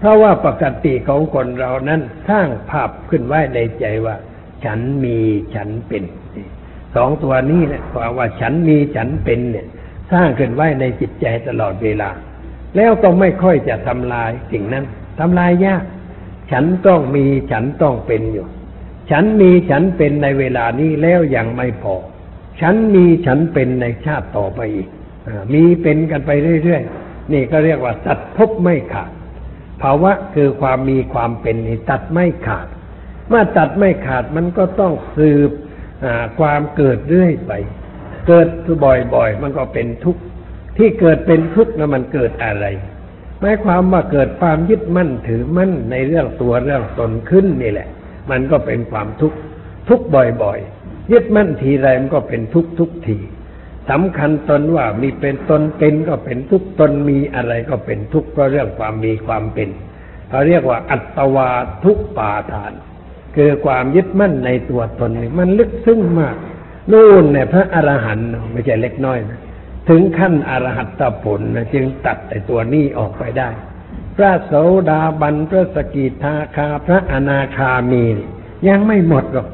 [0.00, 4.16] เพราะว่าปกติของคนเรานั้นสร้างภาพขึ้นไว้ในใจว่า
[4.64, 5.18] ฉันมี
[5.54, 6.02] ฉันเป็น
[6.94, 9.66] สองตัวนี้เนี่ยความว่าฉันมีฉันเป็นเนี่ย
[10.12, 12.10] สร้างขึ้นไว้ในจิตใจตลอดเวลา
[12.76, 14.84] แล้วก็ไม่ค่อยจะทำลายสิ่งนั้น
[15.18, 15.84] ทำลายยาก
[16.52, 18.46] ฉันต้องมีฉันต้องเป็นอยู่
[19.10, 21.94] ฉันมีฉันเป็นในเวลานี้แล้วยังไม่พอ
[22.60, 24.88] ฉันมีฉันเป็นในชาติต่อไปอีก
[25.54, 26.30] มีเป็นกันไป
[26.64, 29.10] เรื่อยๆนี่ก็เรียกว่าตัดภพไม่ขาด
[29.82, 32.66] ภาวะคือความมีความเป็นนี่ตัดไม่ขาด
[33.28, 35.50] เมื่อตัดไม่ขาดมันก็ต้องสืบ
[36.38, 37.52] ความเกิดเรื่อยไป
[38.26, 38.48] เกิด
[38.84, 40.22] บ่อยๆ มันก็เป็นทุกข์
[40.76, 42.66] ที่เกิดเป็นทุกข์นะมันเกิดอะไร
[43.40, 47.88] หมายความว่าเกิดความยึดมั่นถือมั่นในเรื่องตัวเรื่องตนขึ้นนี่แหละ
[48.30, 49.38] มันก็เป็นความทุกข์
[49.88, 53.16] ทุกบ่อยๆ ยึดมั่นทีไรมันก็เป็นทุกข์ทุกที
[53.90, 59.68] สำคัญตนว่ามีเป็นตนเป็นก็เป็นทุกตนมีอะไรก็เป็นทุกเพราะเรื่องความมีความเป็น
[60.28, 61.50] เขาเรียกว่าอัตวา
[61.84, 62.72] ทุกปาทาน
[63.36, 66.36] คือความยึดมั่นในตัวตนนี่มันลึกซึ้งมาก
[66.92, 69.40] นู่นเนี่ยพระอรหันต์ไม่ใช่เล็กน้อยนะ
[69.88, 73.50] ถึงขั้นอรหัตผลนะจึงตัดไอ้ตัวนี้ออกไปได้
[74.16, 74.52] พระโส
[74.90, 78.04] ดาบันพระสกิทาคาพระอนาคามี
[78.68, 79.48] ยังไม่หมดหรอก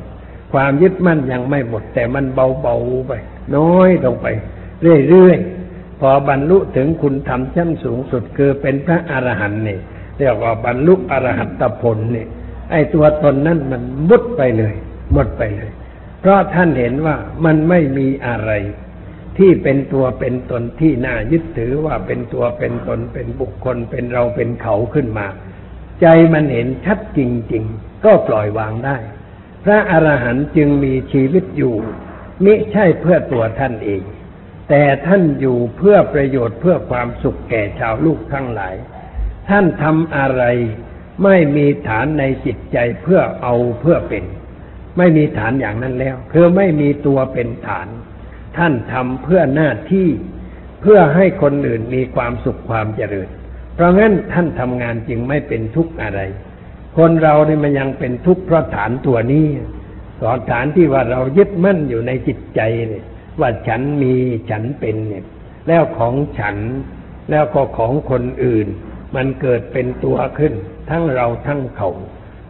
[0.52, 3.12] ความยึดมั่นยังไม่หมด แต่มันเบาๆไป
[3.56, 4.26] น้อยลงไป
[5.08, 9.78] เรื่อยๆ พอบรรลุถึงคุณธรรมชั้นสูงสุดคือเป็นพระอรหันต์นี่
[10.18, 12.26] เรียกว่าบรรลุอรหัตผลนี่
[12.70, 14.74] ไอ้ตัวตนนั้นมันมุดไปเลย
[15.12, 15.70] หมดไปเลย
[16.20, 18.50] เพราะท่านเห็นว่ามันไม่มีอะไร
[19.38, 25.26] ที่เป็นตัวเป็นตนที่น่ายึดถือว่าเป็นตัวเป็นตนเป็นบุคคลเป็นเราเป็นเขาขึ้นมา
[26.00, 27.20] ใจมันเห็นชัดจ
[27.52, 28.96] ริง ๆ ก็ปล่อยวางได้
[29.66, 31.76] พระอรหันต์จึงมีชีวิตอยู่
[32.44, 34.02] มิใช่เพื่อตัวท่านเอง
[34.68, 38.74] แต่ท่านอยู่เพื่อประโยชน์เพื่อความสุขแก่ชาวลูกทั้งหลาย
[39.48, 40.42] ท่านทำอะไร
[41.24, 44.24] ไม่มีฐานในจิตใจเพื่อเอาเพื่อเป็น
[44.98, 47.88] ไม่มีฐานอย่างนั้นแล้ว คือไม่มีตัวเป็นฐาน
[48.56, 50.08] ท่านทำเพื่อหน้าที่
[50.80, 53.28] เพื่อให้คนอื่นมีความสุขความเจริญ
[53.74, 56.20] เพราะงั้นท่านทำงานจึงไม่เป็นทุกข์อะไร
[56.96, 59.46] คนเราเนี่ยมันยังเป็นทุกข์เพราะฐานตัวนี้
[60.20, 63.04] สอนฐานที่ว่าเรายึดมั่นอยู่ในจิตใจเนี่ย
[63.40, 64.14] ว่าฉันมี
[64.50, 65.24] ฉันเป็นเนี่ย
[65.68, 66.56] แล้วของฉัน
[67.30, 68.66] แล้วก็ของคนอื่น
[69.16, 70.52] มันเกิดเป็นตัวขึ้น
[70.90, 71.90] ทั้งเราทั้งเขา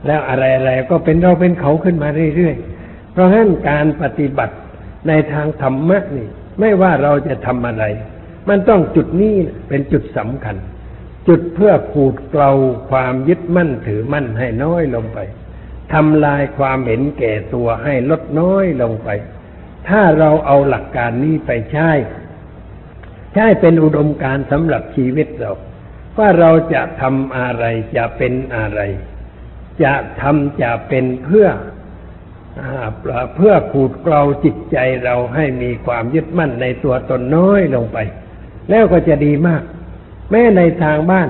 [0.07, 4.55] แล้วอะไรๆก็เป็นเราเป็นเขาขึ้นมาเรื่อยๆ เพราะฉะนั้นการปฏิบัติ
[5.09, 6.29] ในทางธรรมะนี่
[6.61, 7.85] ไม่ว่าเราจะทำอะไร
[8.49, 9.35] มันต้องจุดนี้
[9.69, 10.57] เป็นจุดสำคัญ
[11.29, 12.51] จุดเพื่อขูดเกลา
[12.91, 15.19] ความยึดมั่นถือมั่นให้น้อยลงไป
[15.93, 19.09] ทำลายความเห็นแก่ตัวให้ลดน้อยลงไป
[19.89, 21.91] ถ้าเราเอาหลักการนี้ไปใช้
[23.35, 25.53] ใช้เป็นอุดมการสำหรับชีวิตเรา
[26.19, 27.65] ว่าเราจะทำอะไร
[27.97, 28.81] จะเป็นอะไร
[29.83, 31.49] จะทำจะเป็นเพื่อ
[32.61, 32.65] อ
[33.37, 37.99] เพื่อขูดเกลาจิตใจเราให้มีความยึดมั่นในตัวตนน้อยลงไป
[38.71, 39.63] แล้วก็จะดีมาก
[40.31, 41.29] แม้ในทางบ้าน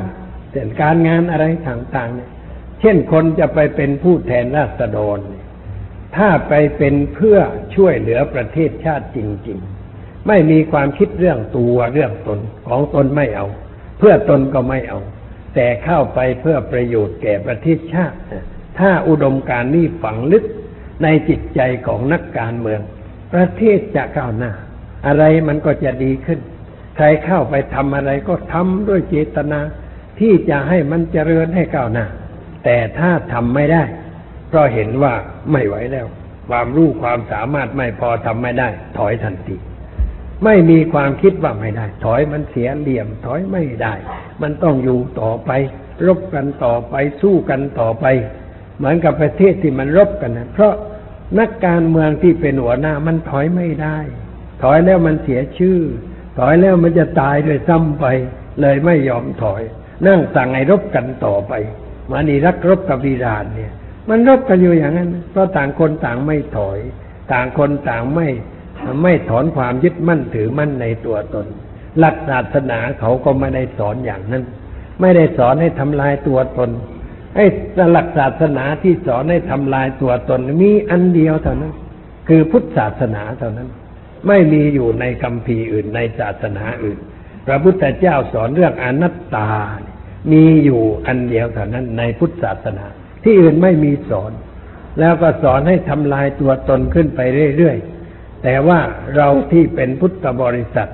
[0.51, 2.31] เช่นการงานอะไรต่างๆเนี่ย
[2.81, 5.45] เช่นคนจะไปเป็นผู้แทนราษฎรเนี่ย
[6.17, 7.39] ถ้าไปเป็นเพื่อ
[7.75, 9.19] ช่วยเหลือประเทศชาติจ
[9.49, 9.59] ริง
[9.93, 13.47] ๆ ไม่มีความคิดเรื่องตัวเรื่องตนของตนไม่เอา
[13.99, 15.01] เพื่อตนก็ไม่เอา
[15.55, 18.17] แต่เข้าไปเพื่อประโยชน์แก่ประเทศชาติ
[18.79, 20.45] ถ้าอุดมการณ์นี้ฝังลึก
[21.03, 22.81] ในจิตใจของนักการเมือง
[23.33, 24.53] ประเทศจะก้าวหน้า
[25.07, 26.41] อะไรมันก็จะดีขึ้น
[26.97, 29.61] ใครเข้าไปทำอะไรก็ทำด้วยเจตนา
[30.21, 32.07] ที่จะให้มันเจริญให้ก้าวหน้า
[32.65, 33.85] แต่ถ้าทำไม่ได้
[34.49, 35.15] เพราะเห็นว่า
[35.53, 36.07] ไม่ไหวแล้ว
[36.49, 38.69] ความรู้ความสามารถไม่พอทำไม่ได้
[38.99, 39.57] ถอยทันที
[40.45, 43.95] ไม่มีความคิดว่าไม่ได้ ถอยมันเสียเหลี่ยม ถอยไม่ได้
[44.43, 45.51] มันต้องอยู่ต่อไป
[46.07, 48.07] รบกันต่อไปสู้กันต่อไป
[48.77, 50.75] เหมือนกับประเทศที่มันรบกันนะเพราะ
[51.39, 53.99] นักการเมืองที่เป็นหัวหน้ามันถอยไม่ได้
[54.63, 55.79] ถอยแล้วมันเสียชื่อ
[56.39, 58.07] ถอยแล้วมันจะตายด้วยซ้ำไป
[58.61, 59.63] เลยไม่ยอมถอย
[60.07, 61.53] นั่งสั่งให้รบกันต่อไป
[62.11, 63.73] มานี่รักรบกับอิหร่านเนี่ย
[64.09, 66.79] มันรบกันอยู่อย่างนั้น เพราะต่างคนต่างไม่ถอย
[67.33, 68.29] ต่างคนต่างไม่
[69.03, 71.47] ไม่ถอนความยึดมั่นถือมั่นในตัวตน
[71.99, 74.45] หลักศาสนาเขาก็ไม่ได้สอนอย่างนั้น
[75.01, 76.71] ไม่ได้สอนให้ทำลายตัวตน
[77.35, 77.47] ไอ้
[77.93, 81.75] หลักศาสนาที่สอนให้ทำลายตัวตนมีอันเดียวเท่านั้น
[82.29, 83.69] คือพุทธศาสนาเท่านั้น
[84.29, 86.99] ไม่มีอยู่ในคัมภีอื่นในศาสนาอื่น
[87.47, 89.51] พระพุทธเจ้าสอนเรื่องอนัตตา
[90.33, 92.87] มีอยู่อันเดียวเท่านั้นในพุทธศาสนา
[93.25, 94.33] ที่อื่นไม่มีสอน
[95.01, 97.21] แล้วก็สอนให้ทำลายตัวตนขึ้นไป
[97.57, 98.79] เรื่อยๆ แต่ว่า
[99.17, 100.91] เราที่เป็นพุทธบริษัท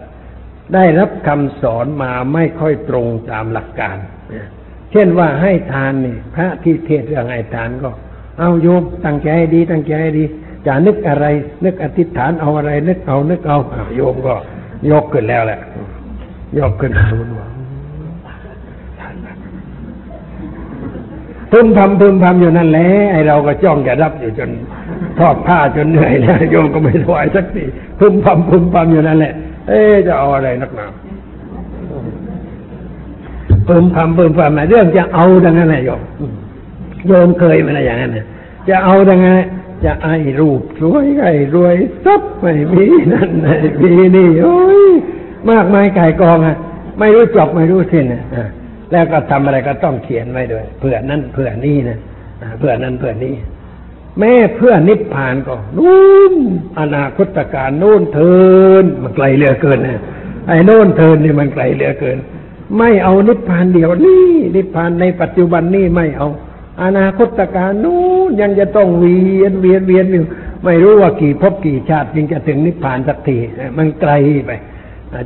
[0.74, 3.96] ได้รับคำสอนมาไม่ค่อยตรงตามหลักการ
[4.92, 7.90] เช่นว่าให้ทานนี่พระที่เทศเรื่องให้ทานก็
[8.38, 10.24] เอาโยมตั้งใจให้ดีตั้งใจให้ดี
[10.66, 11.26] จะนึกอะไร
[11.64, 13.58] นึกอธิษฐานเอาอะไร นึกเอา นึกเอา
[13.96, 14.34] โยมก็
[14.90, 15.60] ยกขึ้นแล้วแหละ
[16.58, 17.46] ยกขึ้นทูลว่า
[21.52, 24.50] พึมพำพึมพำอยู่นั่นแหละไอเราก็จ้องจะรับอยู่จน
[25.18, 27.64] ทอดผ้าจนเหนื่อยแล้วโยมก็ไม่ถวายสักที
[27.98, 29.32] พึมพำพึมพำอยู่นั่นแหละ
[29.68, 30.86] เอ๊จะเอาอะไรนักหนา
[33.68, 36.00] พึมพำพึมพำนะเรื่องจะเอาดังนั้นแหละโยม
[37.08, 38.26] โยมเคยไหมนะอย่างนั้นนะ
[38.68, 39.36] จะเอาดังนั้น
[39.84, 44.90] จะไอ้รูปสวยไอ้รวยซับไม่มีนั่นไม่มีนี่โอ้ย
[45.50, 46.56] มากมายไก่กองอะ
[46.98, 48.48] ไม่รู้จบไม่รู้สิ้นอะอะ
[48.92, 51.98] แล้วก็ทำอะไรก็ต้องเขียนไว้ด้วยเพื่อนั่นเพื่อนี่นะ
[52.58, 53.34] เพื่อนั่นเพื่อนี้
[54.18, 56.02] แม่เพื่อนิพพานก็นู่
[56.32, 56.34] น
[56.80, 58.34] อนาคตการนู่นเทิ
[58.82, 60.00] นมันไกลเหลือเกินนะ
[60.48, 62.18] ไอ้โน่นเทินนี่มันไกลเหลือเกิน
[62.78, 66.28] ไม่เอานิพพานเดียวนี่นิพพานในปัจจุบันนี่ไม่เอา
[66.82, 70.24] อนาคตการนู่นยังจะต้องเวียนเวียนเวียนอยู่
[70.64, 73.38] ไม่รู้ว่ากี่ภพกี่ชาติ จึงจะถึงนิพพานสักที
[73.78, 74.12] มันไกล
[74.46, 74.50] ไป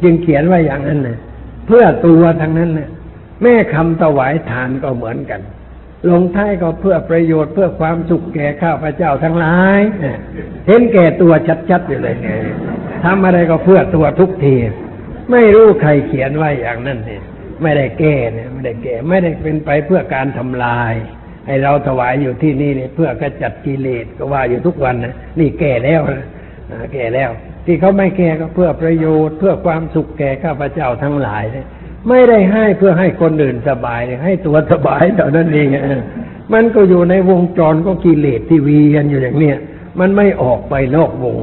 [0.02, 1.18] จึงเขียนไว้อย่างนั้นนะ
[1.66, 2.88] เพื่อตัวทั้งนั้นนะ
[3.42, 5.40] แม่คำถวายทานก็เหมือนกัน
[6.10, 9.80] ลงท้ายก็เพื่อประโยชน์เพื่อความสุขแก่ข้าพเจ้าทั้งหลาย
[10.66, 11.32] เห็นแก่ตัว
[11.70, 12.28] ชัดๆอยู่เลยไง
[13.04, 14.56] ทำอะไรก็เพื่อตัวทุกที
[15.30, 17.22] ไม่รู้ใครเขียนไว้อย่างนั้นเนี่ย
[17.62, 20.94] ไม่ได้แก้เนี่ยไม่ได้แก้ ไม่ได้เป็นไปเพื่อการทำลาย
[21.46, 26.24] ให้เราถวายอยู่ที่นี่เนี่ยเพื่อกระจัดกิเลสก็ว่าอยู่ทุกวันนะนี่แก่แล้วนะ
[26.92, 27.30] แก่แล้ว
[27.66, 31.66] ที่เขาไม่แก่ก็เพื่อประโยชน์ เพื่อความสุขแก่ข้าพเจ้าทั้งหลายเนี่ย
[32.08, 35.68] ไม่ได้ให้เพื่อให้คนอื่นสบายเลยให้ตัวสบายเท่านั้นเอง
[36.52, 39.56] มันก็อยู่ในวงจรก็กิเลสที่วีกันอยู่อย่างเนี้ย
[40.00, 41.36] มันไม่ออกไปนอกวง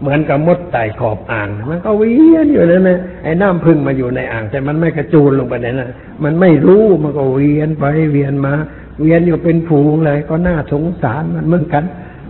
[0.00, 5.90] เหมือนกับมดไต่ขอบอ่างมันก็วียนอยู่นั่นนะไอ้น้ำพึ่งมาอยู่ในอ่าง แต่มันไม่กระจูนลงไปในนั้น
[6.24, 8.54] มันไม่รู้มันก็เวียนไปเวียนมา
[9.00, 11.84] เวียนอยู่เป็นผูงเลย ก็น่าสงสารมันเหมือนกัน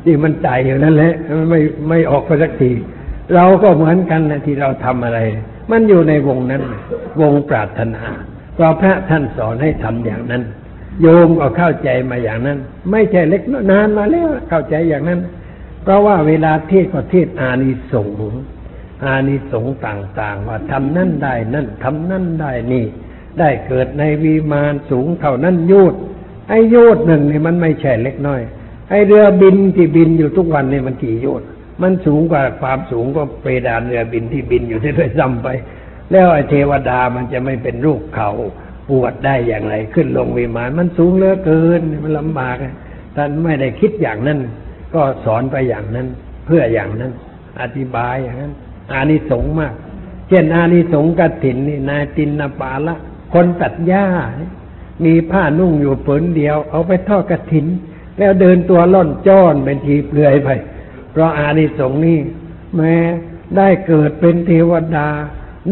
[0.04, 2.70] ที่มันใจอยู่นั่นแหละมันไม่ไม่ออกไปสักที
[3.34, 5.18] เราก็เหมือนกันนะที่เราทำอะไร
[5.70, 6.62] มันอยู่ในวงนั้น
[7.20, 8.04] วงปรารถนา
[8.54, 10.42] เพราะพระท่านสอนให้ทำอย่างนั้น
[11.02, 12.58] โยมก็เข้าใจมาอย่างนั้น
[12.90, 15.20] ไม่ใช่เล็กน้อยนานมาแล้วเข้าใจอย่างนั้น
[15.82, 18.42] เพราะว่าเวลาเทศก็เทศอานิสงส์
[19.04, 22.84] อานิสงส์ต่าง ๆ ว่าทำนั่นได้นั่นทำนั่นได้นี่
[23.38, 25.94] ได้เกิดในวีมานสูงเท่านั้นโยด
[26.48, 28.40] ไอ้โยดหนึ่งเนี่ยมันไม่ใช่เล็กน้อย
[28.90, 31.42] ไอ้เรือบินที่บินอยู่ทุกวันเนี่ยมันกี่โยด
[31.82, 35.48] มันสูงกว่าความสูงก็เพดานเรือบินที่บินอยู่ที่ด้วยซ้ำไป
[36.10, 38.30] แล้วไอ้เทวดามันจะไม่เป็นรูปเขา
[38.88, 42.56] ปวดได้อย่างไร ขึ้นลงวิมานมันสูงเหลือเกินมันลำบาก
[43.16, 44.38] ท่านไม่ได้คิดอย่างนั้น
[44.94, 46.06] ก็สอนไปอย่างนั้น
[46.46, 47.12] เพื่ออย่างนั้น
[47.60, 48.52] อธิบายอย่างนั้น
[48.92, 49.74] อานิสงส์มาก
[50.28, 52.94] เช่นอานิสงส์กถินนี่นายตินนปาละ
[53.32, 54.06] คนตัดหญ้า
[55.04, 57.66] มีผ้านุ่งอยู่ผืนเดียว เอาไปทอดกระถิน
[58.18, 60.48] แล้วเดินตัวล่อนจ้อนเป็นทีเปลือยไป
[61.12, 62.18] เพราะอานิสงส์นี่
[62.76, 62.96] แม้
[63.56, 65.08] ได้เกิดเป็นเทวดา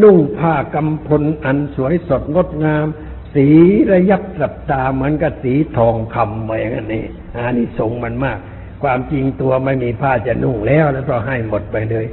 [0.01, 2.85] นุ่งผ้ากำพลอันสวยสดงดงาม
[3.33, 3.47] สี
[3.91, 7.05] ระยับสับตาเหมือนกับสีทองคำเหมือนกันนี่
[7.37, 8.37] อานิสงส์มันมาก
[8.83, 12.05] ความจริงตัวไม่มีผ้าจะนุ่งแล้วแล้วก็ให้หมดไปเลย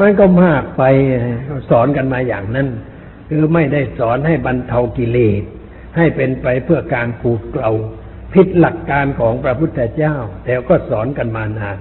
[0.00, 0.82] มันก็มากไป
[1.70, 2.68] สอนกันมาอย่างนั้น
[3.28, 5.42] คือไม่ได้สอนให้บรรเทากิเลส
[5.96, 7.70] ให้เป็นไปเพื่อการขูดเกลา
[8.34, 10.14] ผิดหลักการของพระพุทธเจ้า
[10.44, 11.78] แต่ก็สอนกันมานาน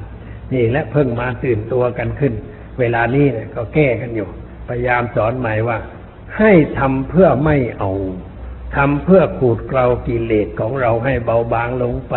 [0.54, 2.34] นี่และเพิ่งมาตื่นตัวกันขึ้น
[2.80, 4.30] เวลานี้เนี่ยก็แก้กันอยู่
[4.68, 5.78] พยายามสอนใหม่ว่า
[6.38, 7.92] ให้ทำเพื่อไม่เอา
[8.76, 12.16] ทำเพื่อขูดเกลากิเลสของเราให้เบาบางลงไป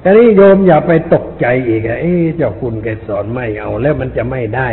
[0.00, 4.68] แต่นี่โยมอย่าไปตกใจอีกอะเอ๊ะเจ้าคุณแกสอนไม่เอาแล้วมันจะไม่ได้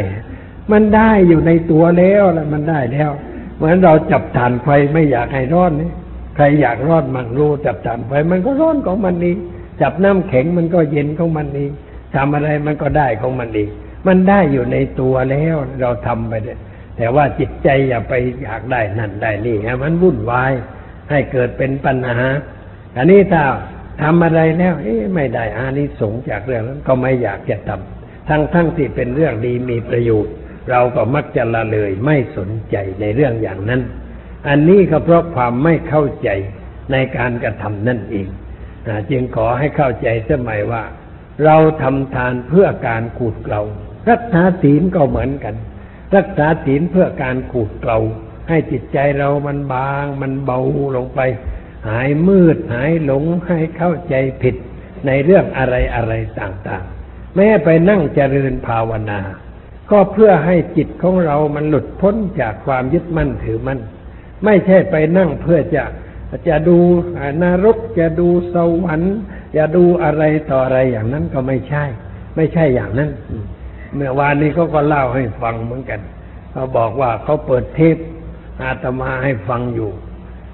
[0.71, 3.11] มันได้อยู่ในตัวแล้วแล้วมันได้แล้ว
[3.57, 5.91] เหมือนเราจับถ่านไฟไม่อยากให้ร้อนนี่
[6.39, 9.37] ครอยากร้อนมันรู้จับถ่านไฟมันก็ร้อนของมันเอง
[9.81, 11.71] จับน้ำแข็งมันก็เย็นของมันเอง
[12.15, 13.69] ทำอะไรมันก็ได้ของมันเอง
[14.07, 16.59] มันได้อยู่ในตัวแล้วเราทำไปเนี่ย
[16.97, 18.13] แต่ว่าจิตใจอย่าไป
[18.43, 20.51] อยากได้นั่นได้นี่ฮะมันวุ่นวาย
[21.09, 22.19] ให้เกิดเป็นปัญหา
[22.95, 23.43] อันนี้ถ้า
[24.01, 30.33] ทำอะไรแล้วเอ๊ะไม่ได้อานิสงส์จากเรื่องนั้นก็ไม่อยากจะทำทั้งทั้งที่เป็นเรื่องดีมีประโยชน์
[30.71, 33.81] เราก็มักจะละเลยไม่สนใจในเรื่องอย่างนั้น
[34.47, 36.29] อันนี้ก็เพราะความไม่เข้าใจ
[36.91, 38.27] ในการกระทำนั่นเอง
[39.09, 40.83] จึงขอให้เข้าใจสมัยว่า
[41.45, 43.61] เราทำทานเพื่อการขูดเกลา
[44.09, 45.55] รักษาศีลก็เหมือนกัน
[46.15, 47.99] รักษาศีลเพื่อการขูดเกลา
[48.49, 50.59] ให้จิตใจเรามันบาง มันเบา
[50.95, 51.19] ลงไป
[51.89, 54.55] หายมืดหายหลงให้เข้าใจผิด
[55.05, 59.19] ในเรื่องอะไรอะไรต่างๆ แม้ไปนั่งเจริญภาวนา
[59.91, 63.79] ก็เพื่อให้จิตของเรามันหลุดพ้นจากความยึดมั่นถือมั่น
[64.45, 65.83] ไม่ใช่ไปนั่งเพื่อจะ
[66.47, 66.77] จะดู
[67.43, 69.15] นรกจะดูสวรรค์
[69.57, 71.83] จะดูอะไรต่ออะไรอย่างนั้นก็ไม่ใช่
[72.35, 73.09] ไม่ใช่อย่างนั้น
[73.95, 75.99] เมื่อวานนี้เขาก็เล่าให้ฟังเหมือนกัน
[76.51, 77.97] เขาบอกว่าเขาเปิดเทป
[78.61, 79.89] อาตมาให้ฟังอยู่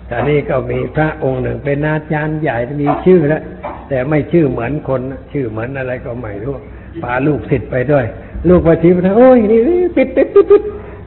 [0.07, 3.43] แต่นี่ก็มีพระองค์หนึ่งเป็นอาจารย์ใหญ่มีชื่อแล้ว
[3.89, 5.01] แต่ไม่ชื่อเหมือนคน
[5.33, 6.55] ชื่อเหมือนอะไรก็ไม่รู้
[7.03, 8.05] พาลูกศิษย์ไปด้วย
[8.49, 9.59] ลูกไปทีไปโอ้ยนี่
[9.95, 10.63] ปิดปิดปิดปิด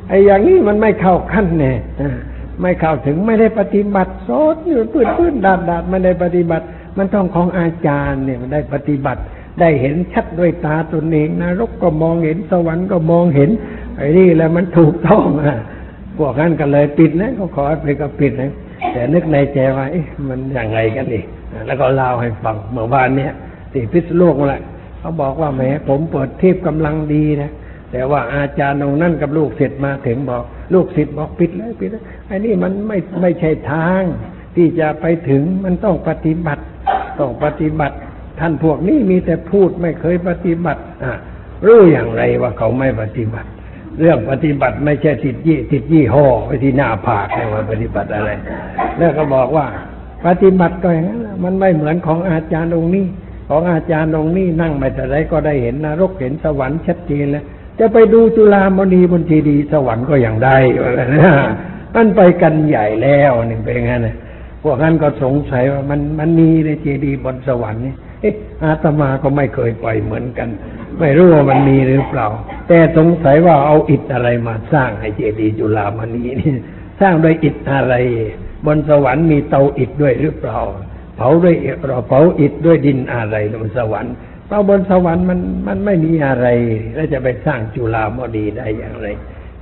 [0.09, 1.73] ไอ้อย่างนี้มันไม่เข้าขั้นแน่
[2.63, 6.65] ไม่เข้าถึงไม่ได้ปฏิบัติโซดอยู่พื้นพื้นดาดดาดไม่ได้ปฏิบัติ
[6.99, 9.21] มันต้องของอาจารย์เนี่ยมันได้ปฏิบัติ
[9.61, 13.51] ได้เห็นชัดด้วยตาตนเองนรกก็มองเห็นสวรรค์ก็มองเห็น
[13.97, 15.57] ไอ้นี่แหละมันถูกต้องอะ
[16.19, 18.53] พวกนั้นก็เลยปิดนะก็ขอไปก็ปิดนะ
[18.93, 19.87] แต่นึกในใจว่า
[20.29, 21.23] มันอยังไงกันนี่
[21.67, 23.33] แล้วก็เล่าให้ฟังเมื่อวานเนี้ย
[23.73, 24.63] ที่พิษณุโลกนั่นแหละ
[25.01, 27.51] เขาบอกว่าแหมผมเปิดเทพกำลังดีนะ
[27.93, 30.43] แต่ว่าอาจารย์องนั่นกับลูกศิษย์มาถึงบอก
[30.75, 34.03] ลูกศิษย์บอกปิดเลยปิดเลยไอ้นี่มันไม่ไม่ใช่ทาง
[34.57, 36.63] ที่จะไปถึงมันต้องปฏิบัติ
[37.21, 37.97] ต้องปฏิบัติ
[38.41, 41.15] ท่านพวกนี้มีแต่พูดไม่เคยปฏิบัติ อะ
[41.67, 43.49] รู้อย่างไรว่าเขาไม่ปฏิบัติ
[44.01, 48.31] เรื่องปฏิบัติไม่ใช่ติดยี่ติดยี่ห้อไว้ที่หน้าผากเนี่ยว่าปฏิบัติอะไร
[48.99, 49.67] แล้วก็บอกว่า
[50.27, 53.07] ปฏิบัติก็อย่างนั้นแหละมันไม่เหมือนของอาจารย์องค์นี้
[53.49, 57.45] ของอาจารย์องค์นี้นั่งไปแต่ไรก็ได้เห็นนรกเห็นสวรรค์ชัดเจนแล้ว
[57.79, 60.57] จะไปดูจุฬามณีบนทีดี สวรรค์ก็อย่างได้
[61.15, 61.33] นะ
[61.95, 64.17] มันไปกันใหญ่แล้วนี่เป็นไงนะ
[64.63, 70.49] พวกนั้นก็สงสัยว่ามันมันมีในเจดีย์บนสวรรค์นี่เอ๊ะอาตมาก็ไม่เคยไปเหมือนกัน
[70.99, 72.27] ไม่รู้ว่ามันมีหรือเปล่า
[72.69, 76.53] แต่สงสัยว่าเอาอิฐอะไรมาสร้างให้เจดีย์จุฬามณีนี่
[77.01, 77.95] สร้างด้วยอิฐอะไร
[78.67, 80.59] บนสวรรค์มีเตาอิฐด้วยหรือเปล่า
[81.17, 81.55] เผาด้วย
[81.87, 84.15] เราเผาอิฐด้วยดินอะไรบนสวรรค์
[84.49, 86.47] เพราะบนสวรรค์มันมันไม่มีอะไร
[86.95, 89.09] แล้วจะไปสร้างจุฬามณีได้อย่างไร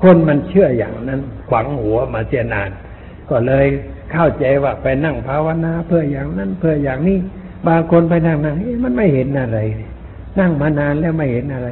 [0.03, 2.71] คนมันเชื่ออย่างนั้นขวังหัวมาเสียนาน
[3.31, 3.67] ก็เลย
[4.13, 7.19] เข้าใจว่าไปนั่งภาวนาเพื่ออย่างนั้นเพื่ออย่างนี้
[7.67, 9.59] บางคนไปนั่งนั่งมันไม่เห็นอะไร
[10.41, 11.69] นั่งมานานแล้วไม่เห็นอะไร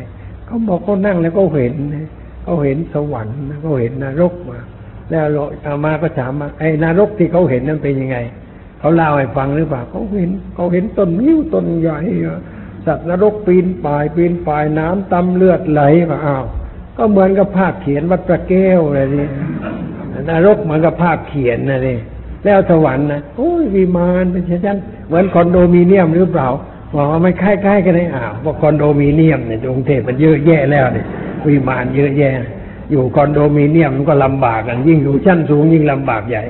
[0.46, 1.74] เขาบอกเขานั่งแล้วก็เห็น
[2.42, 4.58] เขาเห็นสวรรค์เขาเห็นนรกมา
[5.10, 5.24] แล้ว
[5.62, 8.16] เอามาก็ถามมาไอ้นรกที่เขาเห็นนั้นเป็นยังไง
[8.78, 11.98] เขาเล่าให้ฟังหรือเปล่าเขาเห็นเขาเห็นต้นนิ้วต้นใหญ่
[12.86, 16.44] สัตว์นรกปีนป่ายปีนป่ายน้ำตำเลือดไหลมาอ้าว
[16.96, 19.26] ก็เหมือนกับภาพเขียนวัดประแก้วเลยนี่
[20.30, 21.98] นรกเหมือนกับภาพเขียนนะนี่
[22.44, 24.78] แล้วสวรรค์นะโอ้ยวิมานเป็นเช่นนั้น
[25.08, 26.48] เหมือนคอนโดมิเนียมหรือเปล่า
[26.94, 31.06] บอกว่าไม่คล้ายๆกันเลยอ้าวว่าคอนโดมิเนียมเนี่ยกรุงเทพมันเยอะแยะแล้วเนี่ย
[31.46, 32.32] วิมานเยอะแยะ
[32.90, 36.42] อยู่คอนโดมิเนียมมันก็ลำบากกันยิ่งอยู่ชั้นสูงยิ่งลำบากใหญ่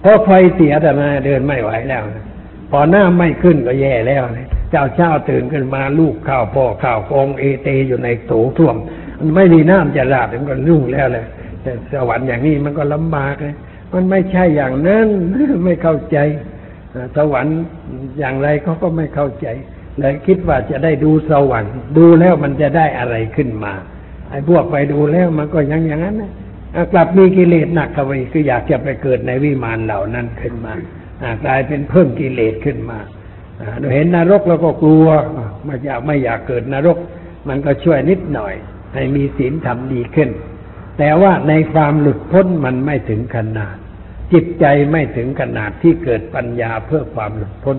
[0.00, 2.24] เพราะไฟเสียแต่มาเดินไม่ไหวแล้วนะ
[2.70, 8.76] พอหน้าไม่ขึ้นก็แย่แล้วนะ เจ้าเช้าตื่นขึ้นมาลูกข้าวพ่อข้าวกองเอเตอยู่ในโถท่วม
[9.18, 11.26] มันไม่มีน้ำจะราดมันก็รุ่งแล้วเลย
[11.62, 13.54] แต่สวรรค์อย่างนี้มันก็ลำบากเลย
[13.92, 15.06] มันไม่ใช่อย่างนั้น
[15.64, 16.18] ไม่เข้าใจ
[17.16, 17.56] สวรรค์
[18.18, 19.46] อย่างไรเขาก็ไม่เข้าใจ
[19.98, 23.72] เลยคิดว่าจะได้ดูสวรรค์ ดูแล้วมันจะได้อะไรขึ้นมา
[24.30, 26.32] ไอ้พวกไปดูแล้วมันก็ยังอย่างนั้นนะ
[26.92, 30.74] กลับมีกิเลสหนักเข้าไปคืออยากจะไปเกิดในวิมานเหล่านั้นขึ้นมา
[31.44, 32.98] กลายเป็นเพิ่มกิเลสขึ้นมา
[33.78, 35.06] เราเห็นนรกแล้วก็กลัว
[35.64, 36.98] ไม่อยากไม่อยากเกิดนรก
[37.48, 38.54] มันก็ช่วยนิดหน่อย
[38.94, 40.30] ให้มีศีลธรรมดีขึ้น
[40.98, 43.76] แต่ว่าในความหลุดพ้นมันไม่ถึงขนาด
[44.32, 47.78] จิตใจไม่ถึงขนาดที่เกิดปัญญาเพื่อความหลุดพ้น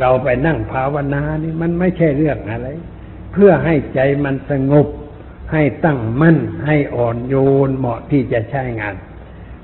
[0.00, 2.68] เราไปนั่งภาวนานี่มันไม่ใช่เรื่องอะไร
[3.32, 4.86] เพื่อให้ใจมันสงบ
[5.52, 7.34] ให้ตั้งมั่น ให้อ่อนโย
[7.68, 8.96] นเหมาะที่จะใช้งาน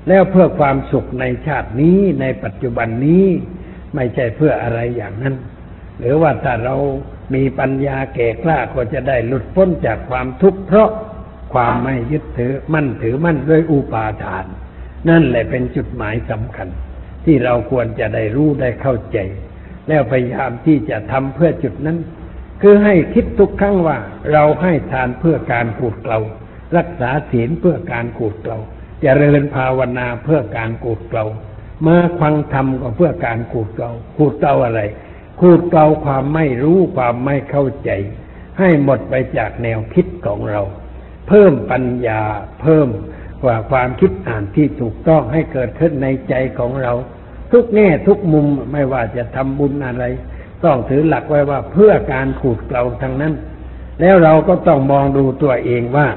[0.07, 3.25] แล้วเพื่อความสุขในชาตินี้ในปัจจุบันนี้
[3.95, 5.35] ไม่ใช่เพื่ออะไรอย่างนั้น
[5.99, 6.75] หรือว่าถ้าเรา
[7.33, 10.89] มีปัญญาแก่กล้าก็จะได้หลุดพ้นจากความทุกข์เพราะ
[11.53, 14.45] ความไม่ยึดถือมั่นถือมั่นด้วยอุปาทาน
[15.09, 16.67] นั่นแหละเป็นจุดหมายสำคัญ
[17.25, 19.17] ที่เราควรจะได้รู้ได้เข้าใจ
[19.87, 21.97] แล้วพยายามที่จะทำเพื่อจุดนั้น
[22.61, 23.97] คือให้คิดทุกครั้งว่า
[24.31, 26.19] เราให้ทานเพื่อการขูดเกลา
[26.77, 28.59] รักษาศีลเพื่อการขูดเกลา
[29.01, 31.25] เจริญภาวนาเพื่อการขูดเกลา
[31.87, 34.81] มาฟังธรรมก็เพื่อการขูดเกาขูดเกาอะไร
[35.39, 37.91] ขูดเกาความไม่รู้ความไม่เข้าใจ
[38.59, 40.61] ให้หมดไปจากแนวคิดของเรา
[41.27, 42.21] เพิ่มปัญญา
[42.61, 42.87] เพิ่ม
[43.43, 46.93] กว่าความคิดอ่านที่ถูกต้องให้เกิดขึ้นในใจของเรา
[47.51, 50.03] ทุกแง่ทุกมุมไม่ว่าจะทำบุญอะไร
[50.63, 53.33] ต้องถือหลักไว้ว่าเพื่อการขูดเกลาทั้งนั้น
[54.01, 56.07] แล้วเราก็ต้องมองดูตัวเองว่า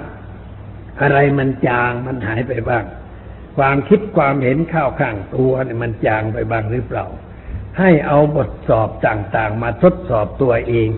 [1.03, 2.85] อะไรมันจางมันหายไปบ้าง
[3.57, 7.07] ความคิดความเห็นข้าวข้างตัวเนี่ยมันจางไปบ้างหรือเปล่า
[7.79, 10.89] ให้เอาบทสอบต่างๆ มาทดสอบตัวเอง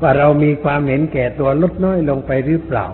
[0.00, 2.88] ว่าเรามีความเห็นแก่ตัวลดน้อยลงไปหรือเปล่า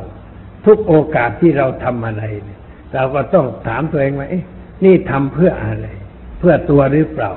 [0.66, 2.60] ทุกโอกาสที่เราทำอะไรเนี่ย
[2.94, 4.44] เราก็ต้องถามตัวเองว่าเอ๊ะ
[4.84, 5.86] นี่ทำเพื่ออะไร
[6.38, 7.32] เพื่อตัวหรือเปล่า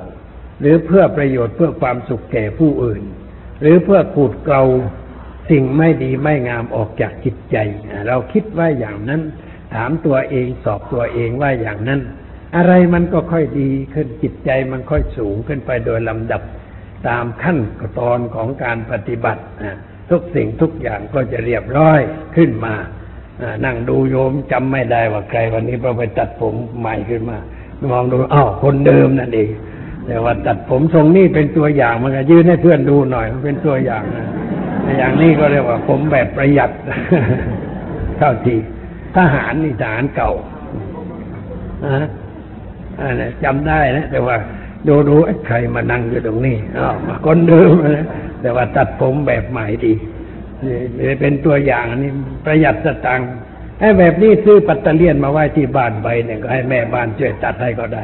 [0.62, 3.04] หรือเพื่อประโยชน์เพื่อความสุขแก่ผู้อื่น
[3.62, 4.64] หรือเพื่อขูดเกลา
[5.50, 7.56] สิ่งไม่ดีไม่งามออกจากจิตใจ
[8.08, 9.22] เราคิดว่าอย่างนั้น
[9.74, 12.02] ถามตัวเองสอบตัวเองว่าอย่างนั้น
[12.56, 16.42] อะไรมันก็ค่อยดีขึ้นจิตใจมันค่อยสูงขึ้นไปโดยลำดับ
[17.08, 17.60] ตามขั้น
[18.00, 19.44] ตอนของการปฏิบัติ
[20.10, 22.00] ทุกสิ่งทุกอย่างก็จะเรียบร้อย
[22.36, 22.76] ขึ้นมา
[23.66, 27.38] นั่งดูโยมจำไม่ได้ว่าใครวันนี้เราไปตัดผมใหม่ขึ้นมา
[27.92, 29.50] มองดูอ้าวคนเดิมนั่นเอง
[30.08, 34.28] แต่ว่าตัดผมทรงนี้เป็นตัวอย่างมันก็ยืนให้เพื่อนดูหน่อยมันเป็นตัวอย่างนะ
[34.98, 36.72] อย่างนี้ก็เรียกว่าผมแบบประหยัด
[38.18, 38.60] เท่าที่
[39.16, 40.32] ทหารนี่ทหารเก่า
[41.86, 42.08] นะ
[43.00, 44.36] อันนี้จำได้นะ แต่ว่า
[44.88, 48.08] ดูดูไอ้ใครมานั่งอยู่ตรงนี้อ้าวมาคนเดิมนะ
[48.42, 49.94] แต่ว่าตัดผมแบบใหม่ดี
[51.20, 52.12] เป็นตัวอย่างนนี้
[52.46, 53.30] ประหยัดสตังค์
[53.80, 58.04] ไอ้แบบนี้ซื้อปัตเตอร์เลียนมาไว้ที่บ้านใบหนึ่งก็ให้แม่บ้านช่วยตัดให้ก็ได้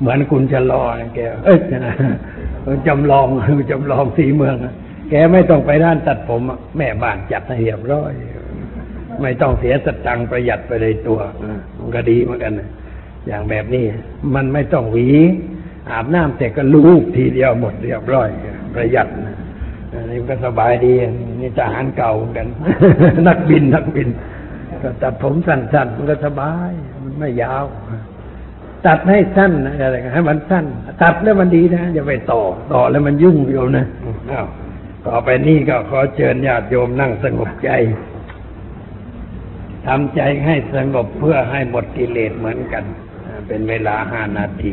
[0.00, 0.82] เหมือนคุณชะลอ
[1.14, 1.94] แกเอ้ยนะ
[2.86, 3.28] จำลอง
[3.70, 4.74] จำลองสีเมืองนะ
[5.10, 6.42] แกไม่ต้องไปด้านตัดผม
[6.78, 8.12] แม่บ้านจัดให้เรียบร้อย
[9.20, 11.20] ไม่ต้องเสียสตังค์ประหยัดไปเลยตัว
[11.78, 12.68] มันก็ดีเหมือนกันนะ
[13.26, 13.84] อย่างแบบนี้
[14.34, 15.08] มันไม่ต้องหวี
[15.90, 18.28] อาบน้ำเสร็จก็ลูบทีเดียวหมดเรียบร้อย
[18.74, 19.36] ประหยัดนะ
[19.92, 20.92] อันนี้ก็สบายดี
[21.40, 22.46] นี่ทหารเก่าเหมือนกัน
[23.28, 24.08] นักบินนักบิน
[24.82, 26.70] ก็ตัดผมสั้นๆมันก็สบาย
[27.02, 27.64] มันไม่ยาว
[28.86, 29.52] ตัดให้สั้น
[29.82, 30.64] อะไรให้มันสั้น
[31.02, 32.42] ตัดแล้วมันดีนะอย่าไปต่อ
[32.72, 33.86] ต่อแล้วมันยุ่งโยมนะ
[34.32, 34.46] อ้าว
[35.06, 37.70] ต่อไปนี่ก็ขอเชิญญาติโยมนั่งสงบใจ
[39.86, 42.84] ทำใจให้สงบเพื่อให้หมดกิเลสเหมือนกัน
[43.46, 44.72] เป็นเวลาห้านาที